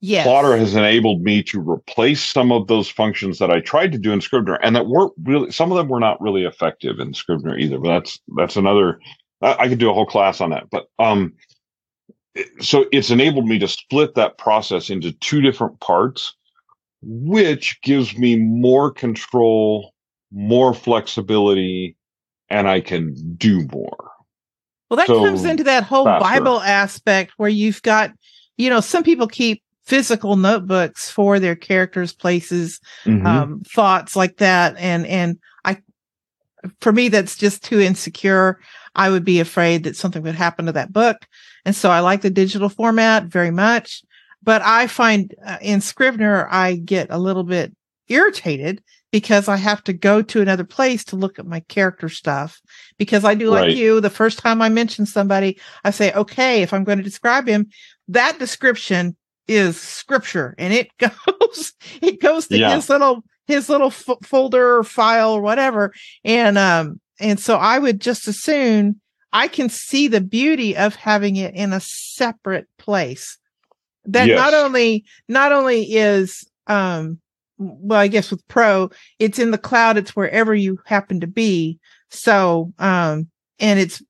[0.00, 0.26] Yes.
[0.28, 4.12] Plottr has enabled me to replace some of those functions that I tried to do
[4.12, 5.50] in Scrivener, and that weren't really.
[5.50, 7.78] Some of them were not really effective in Scrivener either.
[7.78, 9.00] But that's that's another.
[9.42, 10.70] I, I could do a whole class on that.
[10.70, 11.34] But um,
[12.60, 16.34] so it's enabled me to split that process into two different parts,
[17.02, 19.92] which gives me more control,
[20.32, 21.96] more flexibility,
[22.50, 24.10] and I can do more.
[24.90, 26.40] Well, that So, comes into that whole faster.
[26.40, 28.10] Bible aspect where you've got,
[28.56, 33.26] you know, some people keep physical notebooks for their characters, places, Mhm.
[33.26, 34.76] um, thoughts like that.
[34.78, 35.78] And, and I,
[36.80, 38.60] for me, that's just too insecure.
[38.96, 41.26] I would be afraid that something would happen to that book.
[41.64, 44.02] And so I like the digital format very much.
[44.42, 47.74] But I find uh, in Scrivener, I get a little bit
[48.08, 52.60] irritated because I have to go to another place to look at my character stuff.
[52.98, 53.76] Because I do like Right.
[53.76, 57.46] you, the first time I mention somebody, I say, okay, if I'm going to describe
[57.48, 57.68] him,
[58.08, 61.72] that description is scripture and it goes,
[62.02, 62.74] it goes to Yeah.
[62.74, 65.92] his little, his little f- folder or file or whatever.
[66.24, 69.00] And, um, and so I would just as soon
[69.32, 73.38] I can see the beauty of having it in a separate place
[74.08, 74.36] that Yes.
[74.36, 77.18] not only, not only is, um,
[77.58, 79.96] well, I guess with Pro, it's in the cloud.
[79.96, 81.78] It's wherever you happen to be.
[82.10, 84.02] So, um, and it's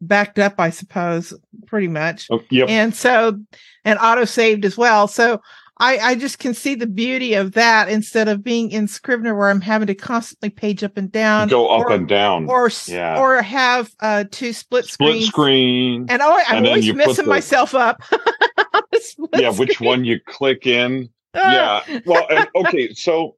[0.00, 1.34] backed up, I suppose,
[1.66, 2.28] pretty much.
[2.30, 2.68] Oh, yep.
[2.68, 3.38] And so,
[3.84, 5.08] and auto saved as well.
[5.08, 5.40] So
[5.80, 9.48] I, I just can see the beauty of that instead of being in Scrivener where
[9.50, 12.48] I'm having to constantly page up and down, Go up or, and down.
[12.48, 13.18] or Yeah.
[13.20, 15.26] or have uh two split, Split screens.
[15.28, 16.06] screen.
[16.08, 18.02] And oh, I'm And always messing the- myself up.
[18.74, 19.86] on the split yeah, which screen.
[19.88, 21.08] one you click in.
[21.34, 21.84] Ah.
[21.86, 23.36] yeah well and, okay so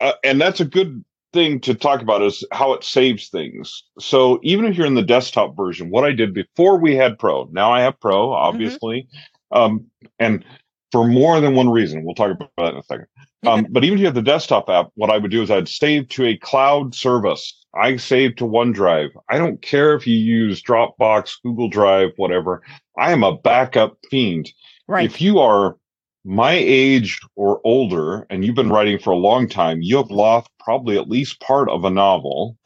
[0.00, 4.40] uh, and that's a good thing to talk about is how it saves things so
[4.42, 7.72] even if you're in the desktop version what i did before we had pro now
[7.72, 9.06] i have pro obviously
[9.52, 9.86] um
[10.18, 10.44] and
[10.92, 12.04] for more than one reason.
[12.04, 13.06] We'll talk about that in a second.
[13.44, 15.68] Um, but even if you have the desktop app what i would do is i'd
[15.68, 17.58] save to a cloud service.
[17.74, 19.10] I save to onedrive.
[19.30, 22.62] I don't care if you use dropbox google drive whatever.
[22.98, 24.52] I am a backup fiend.
[24.86, 25.06] Right.
[25.06, 25.76] if you are
[26.24, 30.48] my age or older and you've been writing for a long time, you have lost
[30.60, 32.56] probably at least part of a novel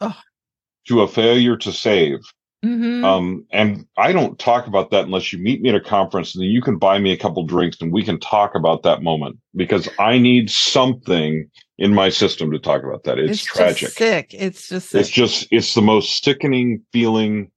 [0.89, 2.19] to a failure to save.
[2.67, 3.05] Mhm.
[3.05, 6.43] Um, and I don't talk about that unless you meet me at a conference and
[6.43, 9.39] then you can buy me a couple drinks and we can talk about that moment
[9.55, 11.49] because I need something
[11.79, 13.19] in my system to talk about that.
[13.19, 13.91] It's, just tragic.
[13.91, 14.35] sick.
[14.35, 15.01] It's just sick.
[15.01, 17.53] It's just, it's the most sickening feeling.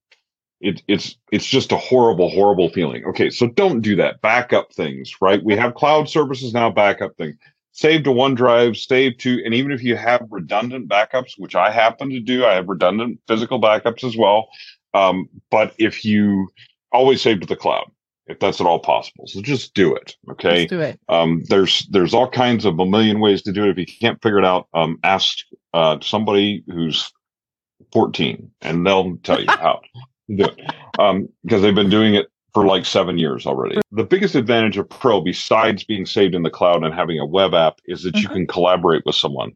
[0.61, 3.05] It, it's, it's just a horrible, horrible feeling.
[3.05, 3.31] Okay.
[3.31, 4.21] So don't do that.
[4.21, 5.43] Backup things, right?
[5.43, 7.35] we have cloud services now, backup thing.
[7.71, 12.09] Save to OneDrive, save to, and even if you have redundant backups, which I happen
[12.09, 14.49] to do, I have redundant physical backups as well.
[14.93, 16.49] Um, but if you
[16.91, 17.89] always save to the cloud,
[18.27, 20.15] if that's at all possible, so just do it.
[20.31, 20.59] Okay.
[20.59, 20.99] Let's do it.
[21.09, 23.69] Um, there's there's all kinds of a million ways to do it.
[23.71, 25.39] If you can't figure it out, um, ask
[25.73, 27.11] uh, somebody who's
[27.93, 29.79] 14, and they'll tell you how
[30.29, 30.59] to do it.
[30.99, 33.79] Um, because they've been doing it for like seven years already.
[33.91, 37.53] The biggest advantage of Pro, besides being saved in the cloud and having a web
[37.53, 38.33] app, is that you Mhm.
[38.33, 39.51] can collaborate with someone.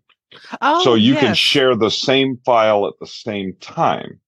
[0.62, 4.19] Oh, so you can share the same file at the same time.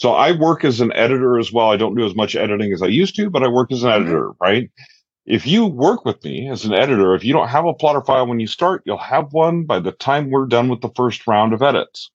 [0.00, 1.70] So I work as an editor as well.
[1.70, 3.90] I don't do as much editing as I used to, but I work as an
[3.90, 3.96] Mhm.
[4.00, 4.70] editor, right?
[5.26, 8.26] If you work with me as an editor, if you don't have a Plottr file
[8.26, 11.52] when you start, you'll have one by the time we're done with the first round
[11.52, 12.10] of edits.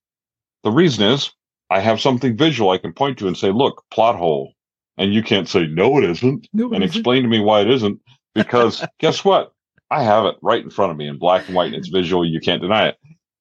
[0.64, 1.32] The reason is
[1.70, 4.54] I have something visual I can point to and say, look, plot hole.
[4.98, 7.00] And you can't say, no, it isn't No, and it isn't.
[7.00, 8.00] explain to me why it isn't
[8.34, 9.52] because guess what
[9.92, 12.26] i have it right in front of me in black and white and it's visual
[12.26, 12.98] you can't deny it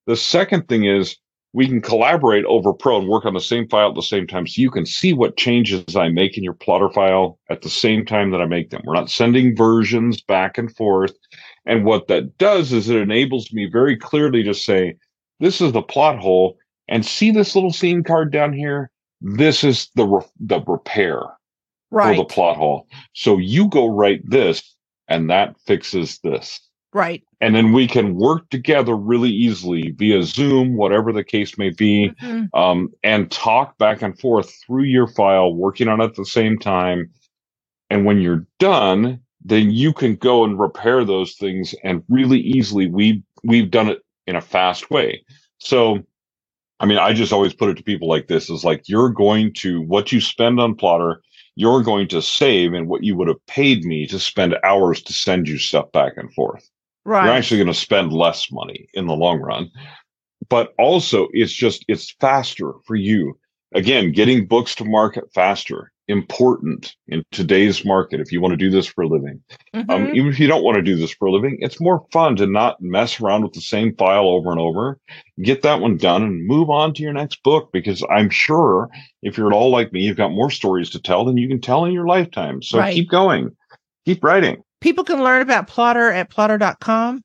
[0.07, 1.17] the second thing is
[1.55, 4.47] we can collaborate over pro and work on the same file at the same time
[4.47, 8.05] so you can see what changes i make in your Plottr file at the same
[8.05, 11.15] time that i make them we're not sending versions back and forth
[11.67, 14.97] and what that does is it enables me very clearly to say
[15.41, 18.91] this is the plot hole and see this little scene card down here
[19.21, 21.23] this is the re- the repair
[21.95, 22.17] right.
[22.17, 22.87] for the plot hole.
[23.15, 24.77] So you go write this,
[25.09, 26.61] and that fixes this.
[26.95, 27.25] Right.
[27.41, 32.13] And then we can work together really easily via Zoom, whatever the case may be,
[32.23, 32.49] Mhm.
[32.55, 36.59] um, and talk back and forth through your file, working on it at the same
[36.59, 37.11] time.
[37.91, 42.89] And when you're done, then you can go and repair those things and really easily.
[42.89, 45.23] We we've done it in a fast way.
[45.59, 46.01] So
[46.81, 49.53] I mean, I just always put it to people like this is like you're going
[49.55, 51.17] to what you spend on Plottr,
[51.57, 55.13] you're going to save in what you would have paid me to spend hours to
[55.13, 56.69] send you stuff back and forth.
[57.05, 57.25] Right.
[57.27, 59.71] You're actually going to spend less money in the long run.
[60.49, 63.39] But also it's just it's faster for you.
[63.75, 68.71] Again, getting books to market faster, important in today's market if you want to do
[68.71, 69.41] this for a living.
[69.89, 70.15] Um, Mhm.
[70.15, 72.47] even if you don't want to do this for a living, it's more fun to
[72.47, 74.99] not mess around with the same file over and over.
[75.43, 78.89] Get that one done and move on to your next book because I'm sure
[79.23, 81.61] if you're at all like me, you've got more stories to tell than you can
[81.61, 82.63] tell in your lifetime.
[82.63, 82.95] So Right.
[82.95, 83.55] keep going,
[84.07, 84.63] keep writing.
[84.85, 87.25] People can learn about Plottr at plottr.com.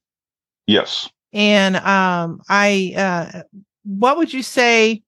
[0.65, 1.09] Yes.
[1.33, 3.41] And um, I, uh,
[3.83, 5.03] what would you say?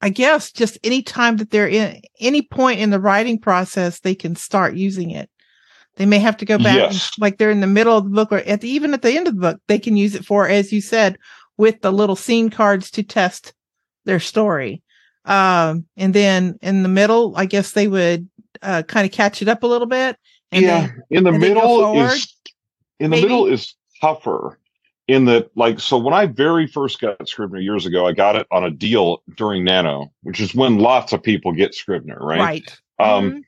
[0.00, 4.14] I guess just any time that they're in any point in the writing process, they
[4.14, 5.28] can start using it.
[5.96, 8.32] They may have to go back, and- like they're in the middle of the book
[8.32, 10.48] or at the, even at the end of the book, they can use it for,
[10.48, 11.18] as you said,
[11.58, 13.52] with the little scene cards to test
[14.06, 14.82] their story.
[15.26, 18.30] Um, and then in the middle, I guess they would
[18.62, 20.16] uh, kind of catch it up a little bit.
[20.54, 20.80] And yeah.
[20.80, 22.34] then, in the and then go middle forward, is
[23.00, 23.28] in the maybe?
[23.28, 24.58] middle is tougher
[25.08, 28.46] in that like so when I very first got Scrivener years ago, I got it
[28.50, 32.40] on a deal during Nano, which is when lots of people get Scrivener, right?
[32.40, 32.80] right.
[32.98, 33.42] Um, Mhm.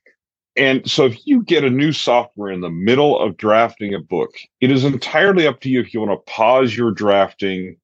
[0.59, 4.31] And so if you get a new software in the middle of drafting a book,
[4.63, 7.77] it is entirely up to you if you want to pause your drafting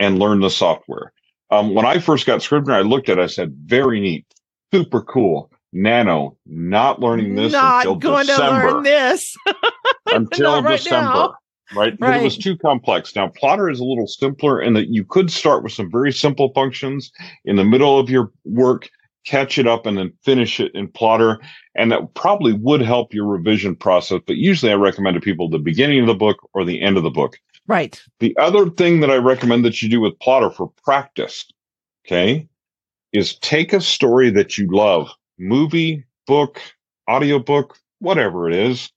[0.00, 1.12] and learn the software.
[1.52, 4.26] Um, when I first got Scrivener, I looked at it, I said, very neat,
[4.72, 5.52] super cool.
[5.72, 8.68] Nano, not learning this Not until going December.
[8.68, 9.36] to learn this.
[10.06, 11.04] until right December.
[11.04, 11.34] now.
[11.74, 11.98] right?
[11.98, 13.14] But it was too complex.
[13.14, 16.52] Now, Plottr is a little simpler in that you could start with some very simple
[16.54, 17.12] functions
[17.44, 18.88] in the middle of your work,
[19.24, 21.38] catch it up, and then finish it in Plottr.
[21.76, 24.20] And that probably would help your revision process.
[24.26, 27.04] But usually I recommend to people the beginning of the book or the end of
[27.04, 27.38] the book.
[27.68, 28.02] Right.
[28.18, 31.44] The other thing that I recommend that you do with Plottr for practice,
[32.04, 32.48] okay,
[33.12, 35.08] is take a story that you love,
[35.40, 36.60] movie, book,
[37.10, 38.92] audiobook, whatever it is,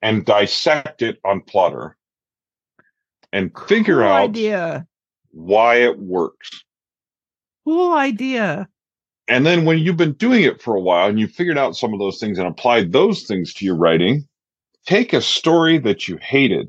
[0.00, 1.92] and dissect it on Plottr
[3.32, 4.86] and figure cool out idea.
[5.30, 6.64] why it works.
[7.66, 8.68] Cool idea.
[9.28, 11.92] And then when you've been doing it for a while and you've figured out some
[11.92, 14.26] of those things and applied those things to your writing,
[14.86, 16.68] take a story that you hated,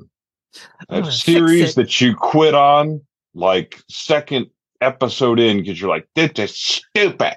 [0.89, 3.01] Oh, a fix series that you quit on,
[3.33, 4.47] like second
[4.81, 7.33] episode in, because you're like, this is stupid.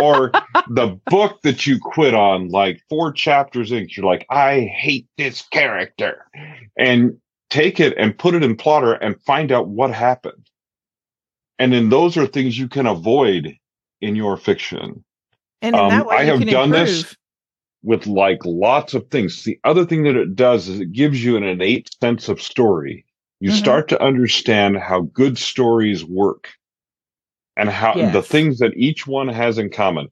[0.00, 0.30] Or
[0.70, 5.42] the book that you quit on, like four chapters in, you're like, I hate this
[5.42, 6.24] character.
[6.78, 7.18] And
[7.50, 10.48] take it and put it in Plottr and find out what happened.
[11.58, 13.56] And then those are things you can avoid
[14.00, 15.04] in your fiction
[15.62, 16.86] And in um, that way, I have done improve.
[16.86, 17.16] this.
[17.82, 19.44] with like lots of things.
[19.44, 23.04] The other thing that it does is it gives you an innate sense of story.
[23.40, 23.58] You Mhm.
[23.58, 26.50] start to understand how good stories work
[27.56, 30.08] and how the things that each one has in common.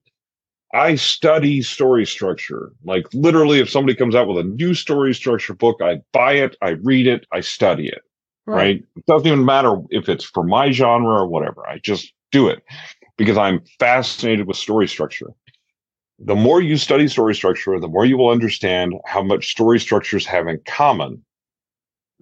[0.72, 2.72] I study story structure.
[2.84, 6.57] Like literally, if somebody comes out with a new story structure book, I buy it,
[6.61, 8.03] I read it, I study it
[8.47, 8.84] right?
[8.97, 11.66] It doesn't even matter if it's for my genre or whatever.
[11.66, 12.62] I just do it
[13.16, 15.30] because I'm fascinated with story structure.
[16.18, 20.26] The more you study story structure, the more you will understand how much story structures
[20.26, 21.24] have in common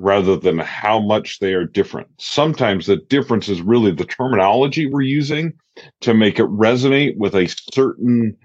[0.02, 2.08] rather than how much they are different.
[2.18, 5.52] Sometimes the difference is really the terminology we're using
[6.00, 8.36] to make it resonate with a certain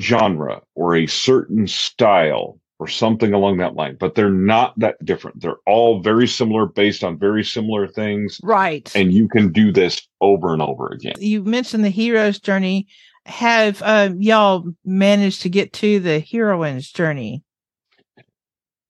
[0.00, 5.40] genre or a certain style or something along that line, but they're not that different.
[5.40, 8.38] They're all very similar based on very similar things.
[8.42, 8.90] Right.
[8.94, 11.14] And you can do this over and over again.
[11.18, 12.88] you mentioned the hero's journey.
[13.26, 17.42] Have um, y'all managed to get to the heroine's journey?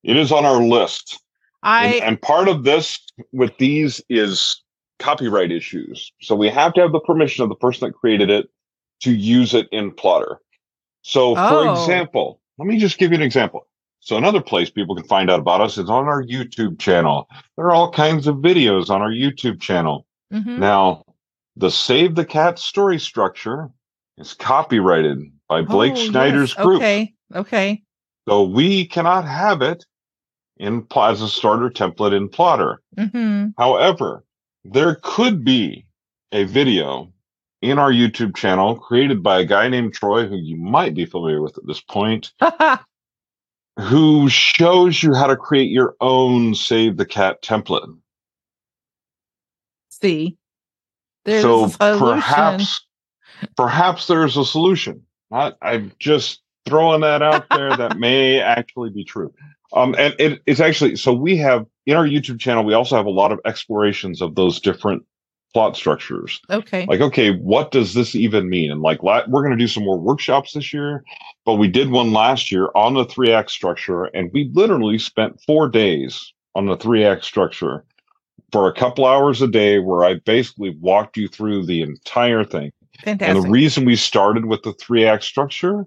[0.03, 1.21] It is on our list.
[1.63, 2.99] I and, and part of this
[3.31, 4.61] with these is
[4.99, 6.11] copyright issues.
[6.21, 8.49] So we have to have the permission of the person that created it
[9.01, 10.37] to use it in Plottr.
[11.01, 11.71] So, for Oh.
[11.73, 13.67] example, let me just give you an example.
[13.99, 17.27] So, another place people can find out about us is on our YouTube channel.
[17.57, 20.05] There are all kinds of videos on our YouTube channel.
[20.31, 20.57] Mhm.
[20.59, 21.03] Now,
[21.55, 23.69] the Save the Cat story structure
[24.17, 26.09] is copyrighted by Blake Oh, yes.
[26.09, 26.77] Snyder's group.
[26.77, 27.13] Okay.
[27.33, 27.81] Okay.
[28.29, 29.83] So we cannot have it
[30.61, 32.77] in Plaza Starter template in Plottr.
[32.97, 34.23] hmm However,
[34.63, 35.87] there could be
[36.31, 37.11] a video
[37.61, 41.41] in our YouTube channel created by a guy named Troy, who you might be familiar
[41.41, 42.31] with at this point,
[43.79, 47.97] who shows you how to create your own Save the Cat template.
[49.89, 50.37] See,
[51.25, 52.85] there's so a perhaps,
[53.57, 55.03] perhaps there's a solution.
[55.31, 57.75] I, I'm just throwing that out there.
[57.75, 59.33] that may actually be true.
[59.73, 62.63] Um, and it, it's actually so we have in our YouTube channel.
[62.63, 65.03] We also have a lot of explorations of those different
[65.53, 66.39] plot structures.
[66.49, 66.85] Okay.
[66.85, 69.83] like okay what does this even mean and like la- we're going to do some
[69.83, 71.03] more workshops this year
[71.45, 75.41] but we did one last year on the three act structure and we literally spent
[75.45, 77.83] four days on the three act structure
[78.51, 82.71] for a couple hours a day where i basically walked you through the entire thing
[83.03, 83.35] Fantastic.
[83.35, 85.85] and the reason we started with the three act structure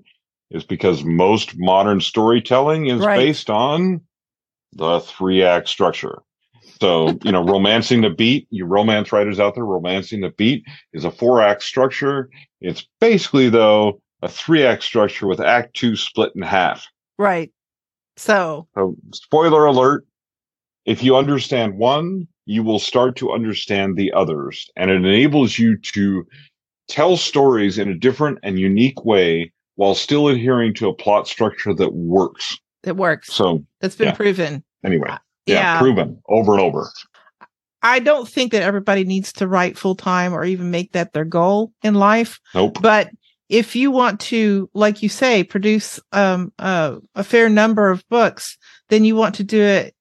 [0.54, 3.18] is because most modern storytelling is Right.
[3.18, 4.00] based on
[4.72, 6.22] the three act structure.
[6.80, 11.04] So, you know, romancing the beat, you romance writers out there, romancing the beat is
[11.04, 12.30] a four act structure.
[12.60, 16.86] It's basically, though, a three act structure with act two split in half.
[17.18, 17.52] right.
[18.16, 20.06] So, So, spoiler alert
[20.84, 25.78] if you understand one, you will start to understand the others, and it enables you
[25.78, 26.26] to
[26.88, 31.74] tell stories in a different and unique way while still adhering to a plot structure
[31.74, 32.58] that works.
[32.84, 33.32] it works.
[33.32, 34.14] So, That's been yeah.
[34.14, 34.64] proven.
[34.84, 35.08] anyway,
[35.46, 35.78] yeah, Yeah.
[35.80, 36.88] proven over and over.
[37.82, 41.24] I don't think that everybody needs to write full time or even make that their
[41.26, 42.40] goal in life.
[42.54, 42.78] Nope.
[42.80, 43.10] But
[43.50, 48.56] if you want to, like you say, produce um, uh, a fair number of books,
[48.88, 49.94] then you want to do it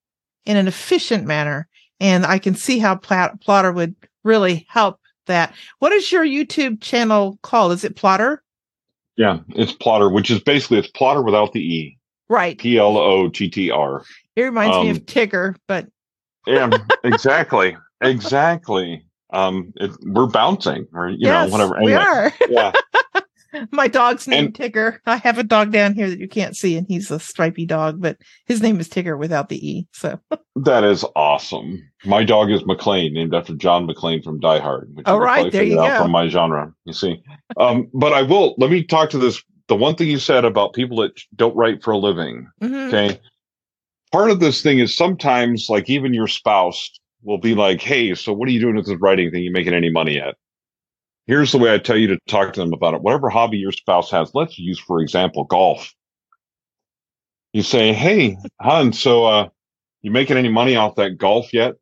[0.46, 1.68] in an efficient manner.
[2.00, 5.54] And I can see how Plottr would really help that.
[5.80, 7.74] What is your YouTube channel called?
[7.74, 8.38] Is it Plottr?
[9.18, 11.98] Yeah, it's Plottr, which is basically it's plotter without the e.
[12.30, 12.58] Right.
[12.58, 14.04] P L O T T R.
[14.36, 15.88] It reminds me um, of Tigger, but
[16.48, 16.72] Yeah,
[17.04, 19.06] exactly, exactly.
[19.32, 21.84] Um, it, we're bouncing, or you yes, know, whatever.
[21.84, 22.34] we are.
[22.50, 22.72] yeah.
[23.72, 25.00] My dog's name And- Tigger.
[25.06, 28.02] I have a dog down here that you can't see, and he's a stripy dog,
[28.02, 29.88] but his name is Tigger without the E.
[29.92, 30.20] So,
[30.56, 31.82] That is awesome.
[32.06, 34.90] My dog is McClane, named after John McClane from Die Hard.
[34.94, 36.04] Which Oh, you can There you out go.
[36.04, 37.22] From my genre, you see.
[37.58, 38.56] Um, but I will.
[38.58, 39.42] Let me talk to this.
[39.68, 42.48] The one thing you said about people that don't write for a living.
[42.62, 42.88] mhm.
[42.90, 43.20] Okay.
[44.12, 46.92] Part of this thing is sometimes, like, even your spouse
[47.24, 49.44] will be like, Hey, so what are you doing with this writing thing?
[49.44, 50.36] You making any money yet?
[51.26, 53.02] Here's the way I tell you to talk to them about it.
[53.02, 55.94] Whatever hobby your spouse has, let's use, for example, golf.
[57.54, 59.50] You say, Hey, hon, so, uh,
[60.02, 61.76] you making any money off that golf yet?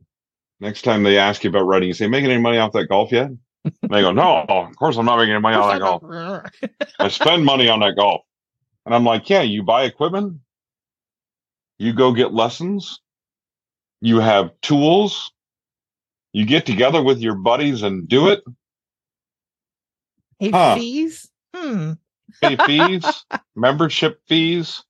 [0.59, 3.11] Next time they ask you about writing, you say, making any money off that golf
[3.11, 3.31] yet?
[3.63, 6.03] And they go, no, of course I'm not making any money off that golf.
[6.99, 8.21] I spend money on that golf.
[8.85, 10.39] And I'm like, yeah, you buy equipment,
[11.77, 12.99] you go get lessons,
[14.01, 15.31] you have tools,
[16.33, 18.43] you get together with your buddies and do it,
[20.41, 20.73] Hey, Huh.
[20.75, 21.29] fees?
[21.55, 21.91] Hmm.
[22.41, 23.23] pay fees,
[23.55, 24.83] membership fees.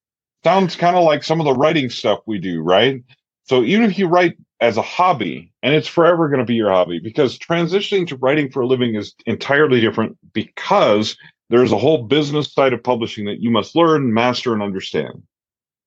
[0.46, 3.04] Sounds kind of like some of the writing stuff we do, right?
[3.44, 6.70] So even if you write as a hobby, and it's forever going to be your
[6.72, 11.18] hobby, because transitioning to writing for a living is entirely different because
[11.50, 15.22] there's a whole business side of publishing that you must learn, master, and understand.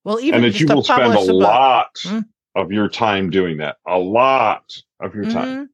[0.04, 2.26] Well, even and that you will spend a lot Mm.
[2.54, 3.76] of your time doing that.
[3.86, 5.68] A lot of your time.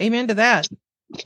[0.00, 0.04] Mhm.
[0.06, 0.68] Amen to that.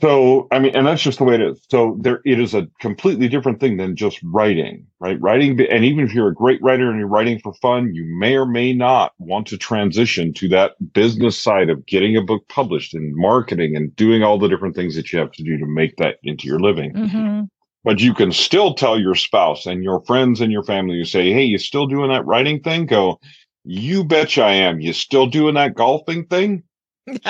[0.01, 1.61] So, I mean, and that's just the way it is.
[1.69, 5.21] So there, it is a completely different thing than just writing, right?
[5.21, 8.35] Writing, and even if you're a great writer and you're writing for fun, you may
[8.35, 12.95] or may not want to transition to that business side of getting a book published
[12.95, 15.95] and marketing and doing all the different things that you have to do to make
[15.97, 16.91] that into your living.
[16.91, 17.43] hmm
[17.83, 21.31] But you can still tell your spouse and your friends and your family, you say,
[21.31, 22.87] Hey, you still doing that writing thing?
[22.87, 23.19] Go,
[23.63, 24.79] you betcha I am.
[24.79, 26.63] You still doing that golfing thing?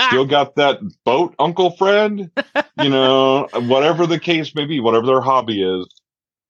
[0.08, 2.32] Still got that boat, Uncle Fred?
[2.82, 5.88] You know, whatever the case may be, whatever their hobby is,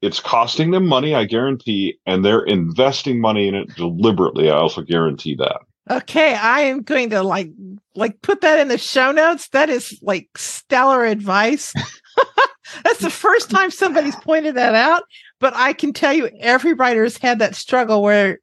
[0.02, 4.50] it's costing them money, I guarantee, and they're investing money in it deliberately.
[4.50, 5.60] I also guarantee that.
[5.90, 7.50] Okay, I am going to like
[7.96, 9.50] like put that in the show notes.
[9.50, 11.74] That is like stellar advice.
[12.84, 15.04] That's the first time somebody's pointed that out,
[15.40, 18.40] but I can tell you every writer has had that struggle where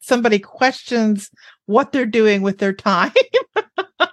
[0.00, 1.30] somebody questions
[1.66, 3.12] what they're doing with their time.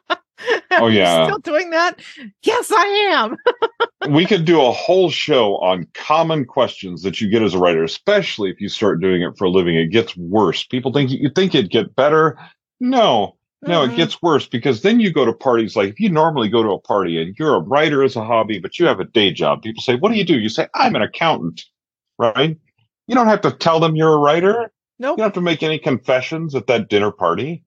[0.72, 1.26] Oh, Are you yeah.
[1.26, 2.00] still doing that?
[2.44, 3.38] Yes, I am.
[4.14, 7.84] we could do a whole show on common questions that you get as a writer,
[7.84, 9.76] especially if you start doing it for a living.
[9.76, 10.64] It gets worse.
[10.64, 12.38] People think you think it'd get better.
[12.80, 13.92] No, no, Mhm.
[13.94, 15.76] it gets worse because then you go to parties.
[15.76, 18.60] Like if you normally go to a party and you're a writer as a hobby,
[18.60, 20.40] but you have a day job, people say, What do you do?
[20.40, 21.66] You say, I'm an accountant,
[22.18, 22.58] right?
[23.08, 24.72] You don't have to tell them you're a writer.
[25.02, 25.18] Nope.
[25.18, 27.64] You don't have to make any confessions at that dinner party.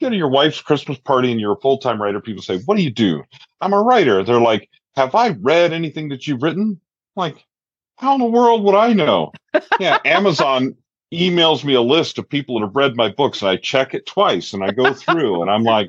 [0.00, 2.20] Go to your wife's Christmas party and you're a full time writer.
[2.20, 3.22] People say, What do you do?
[3.60, 4.22] I'm a writer.
[4.22, 6.80] They're like, Have I read anything that you've written?
[7.16, 7.44] I'm like,
[7.96, 9.32] how in the world would I know?
[9.78, 10.74] Yeah, Amazon
[11.12, 14.06] emails me a list of people that have read my books and I check it
[14.06, 15.88] twice and I go through and I'm like,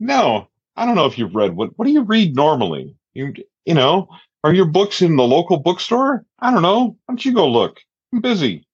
[0.00, 2.96] no, I don't know if you've read what what do you read normally?
[3.14, 3.32] You
[3.64, 4.08] you know,
[4.42, 6.24] are your books in the local bookstore?
[6.40, 6.86] I don't know.
[7.06, 7.80] Why don't you go look?
[8.12, 8.66] I'm busy.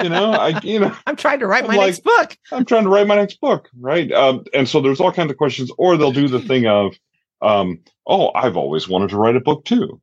[0.00, 2.36] You know, I you know I'm trying to write I'm my like- next book.
[2.50, 4.10] I'm trying to write my next book, right?
[4.12, 6.94] Um, and so there's all kinds of questions, or they'll do the thing of,
[7.42, 10.00] um, oh, I've always wanted to write a book too.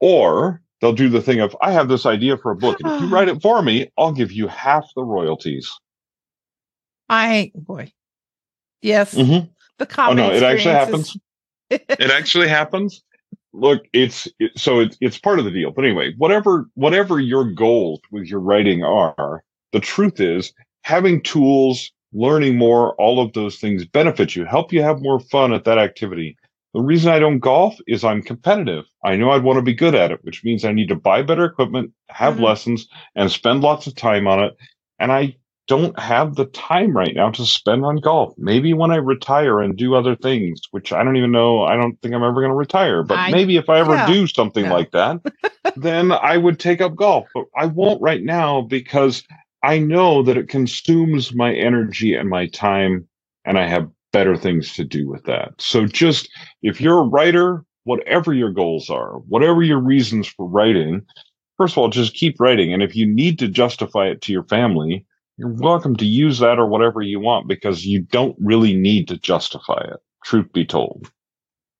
[0.00, 3.00] Or they'll do the thing of, I have this idea for a book, and if
[3.00, 5.72] you write it for me, I'll give you half the royalties.
[7.08, 7.92] I boy.
[8.82, 9.48] Yes, Mhm.
[9.78, 11.16] the Oh no, it actually happens.
[11.70, 13.02] it actually happens.
[13.58, 15.70] Look, it's it, so it's it's part of the deal.
[15.70, 19.42] But anyway, whatever whatever your goals with your writing are,
[19.72, 20.52] the truth is
[20.82, 25.52] having tools, learning more, all of those things benefit you, help you have more fun
[25.52, 26.36] at that activity.
[26.74, 28.84] The reason I don't golf is I'm competitive.
[29.02, 31.22] I know I'd want to be good at it, which means I need to buy
[31.22, 32.42] better equipment, have Mhm.
[32.42, 34.56] lessons, and spend lots of time on it.
[34.98, 35.36] And I
[35.66, 38.34] don't have the time right now to spend on golf.
[38.38, 42.00] Maybe when I retire and do other things, which I don't even know, I don't
[42.00, 44.64] think I'm ever going to retire, but I- maybe if I ever yeah, do something
[44.64, 44.72] yeah.
[44.72, 45.20] like that,
[45.76, 47.26] then I would take up golf.
[47.34, 49.24] But I won't right now because
[49.62, 53.06] I know that it consumes my energy and my time,
[53.44, 55.50] and I have better things to do with that.
[55.58, 56.28] So just
[56.62, 61.02] if you're a writer, whatever your goals are, whatever your reasons for writing,
[61.56, 62.72] first of all, just keep writing.
[62.72, 65.04] And if you need to justify it to your family,
[65.36, 69.18] you're welcome to use that or whatever you want because you don't really need to
[69.18, 70.00] justify it.
[70.24, 71.10] Truth be told,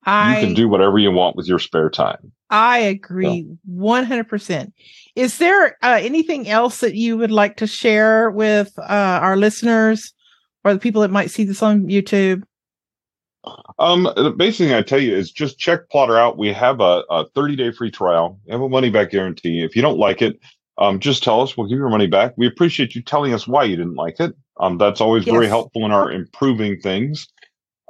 [0.04, 2.32] I you can do whatever you want with your spare time.
[2.50, 4.72] I agree 100%.
[5.16, 8.82] Is there uh, anything else that you would like to share with uh,
[9.22, 10.12] our listeners
[10.62, 12.44] or the people that might see this on YouTube?
[13.78, 16.38] Um, the basic thing I tell you is just check Plottr out.
[16.38, 18.38] We have a, a 30 day free trial.
[18.44, 19.62] We have a money back guarantee.
[19.62, 20.38] If you don't like it,
[20.78, 21.56] um, just tell us.
[21.56, 22.34] We'll give your money back.
[22.36, 24.34] We appreciate you telling us why you didn't like it.
[24.58, 25.32] Um, that's always yes.
[25.32, 27.28] very helpful in our improving things.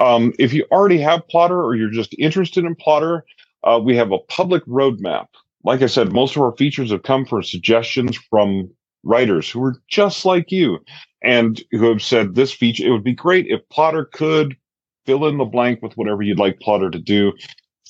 [0.00, 3.22] Um, if you already have Plottr or you're just interested in Plottr,
[3.64, 5.26] uh, we have a public roadmap.
[5.64, 8.70] Like I said, most of our features have come from suggestions from
[9.02, 10.78] writers who are just like you
[11.22, 14.56] and who have said this feature, it would be great if Plottr could
[15.06, 17.32] fill in the blank with whatever you'd like Plottr to do.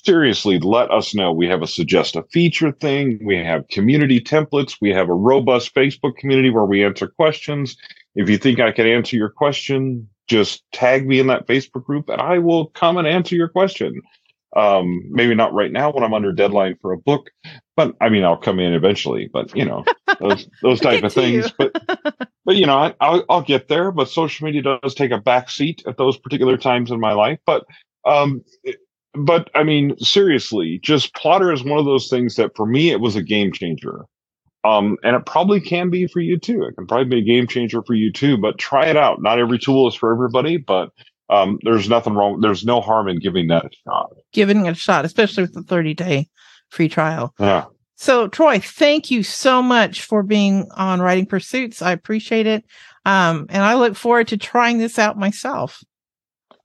[0.07, 1.33] Seriously, let us know.
[1.33, 3.19] We have a suggest a feature thing.
[3.27, 4.77] We have community templates.
[4.81, 7.77] We have a robust Facebook community where we answer questions.
[8.15, 12.09] If you think I can answer your question, just tag me in that Facebook group
[12.09, 14.01] and I will come and answer your question.
[14.55, 17.31] Um, maybe not right now when I'm under deadline for a book,
[17.77, 19.85] but I mean, I'll come in eventually, but you know,
[20.21, 21.53] those, those type of things.
[21.59, 21.73] but,
[22.45, 25.51] but you know, I, will I'll get there, but social media does take a back
[25.51, 27.41] seat at those particular times in my life.
[27.45, 27.67] But,
[28.05, 28.45] um,
[29.19, 33.01] but I mean, seriously, just Plottr is one of those things that for me, it
[33.01, 34.05] was a game changer.
[34.65, 36.65] Um, and it probably can be for you too.
[36.65, 39.23] It can probably be a game changer for you too, but try it out.
[39.23, 40.91] Not every tool is for everybody, but
[41.31, 42.41] um, there's nothing wrong.
[42.41, 44.11] There's no harm in giving that a shot.
[44.33, 46.29] Giving it a shot, especially with the 30 day
[46.71, 47.35] free trial.
[47.39, 47.67] Yeah.
[47.97, 51.81] So, Troy, thank you so much for being on Writing Pursuits.
[51.81, 52.65] I appreciate it.
[53.07, 55.83] Um, and I look forward to trying this out myself.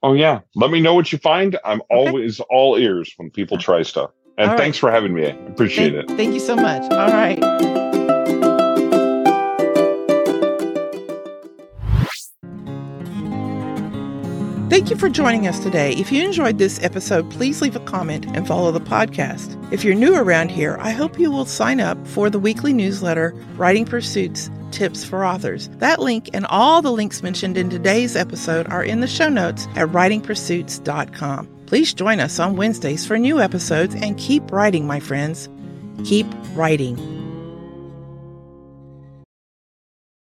[0.04, 0.40] Oh, yeah.
[0.56, 1.58] Let me know what you find.
[1.64, 1.86] I'm okay.
[1.90, 4.12] always all ears when people try stuff.
[4.38, 5.28] And all thanks for having me.
[5.28, 6.18] I appreciate thank, it.
[6.18, 6.84] Thank you so much.
[6.92, 7.81] All right.
[14.72, 15.92] Thank you for joining us today.
[15.96, 19.62] If you enjoyed this episode, please leave a comment and follow the podcast.
[19.74, 23.36] If you're new around here, I hope you will sign up for the weekly newsletter,
[23.58, 25.68] Writing Pursuits Tips for Authors.
[25.80, 29.68] That link and all the links mentioned in today's episode are in the show notes
[29.76, 31.50] at writingpursuits.com.
[31.66, 35.50] Please join us on Wednesdays for new episodes and keep writing, my friends.
[36.06, 36.96] Keep writing.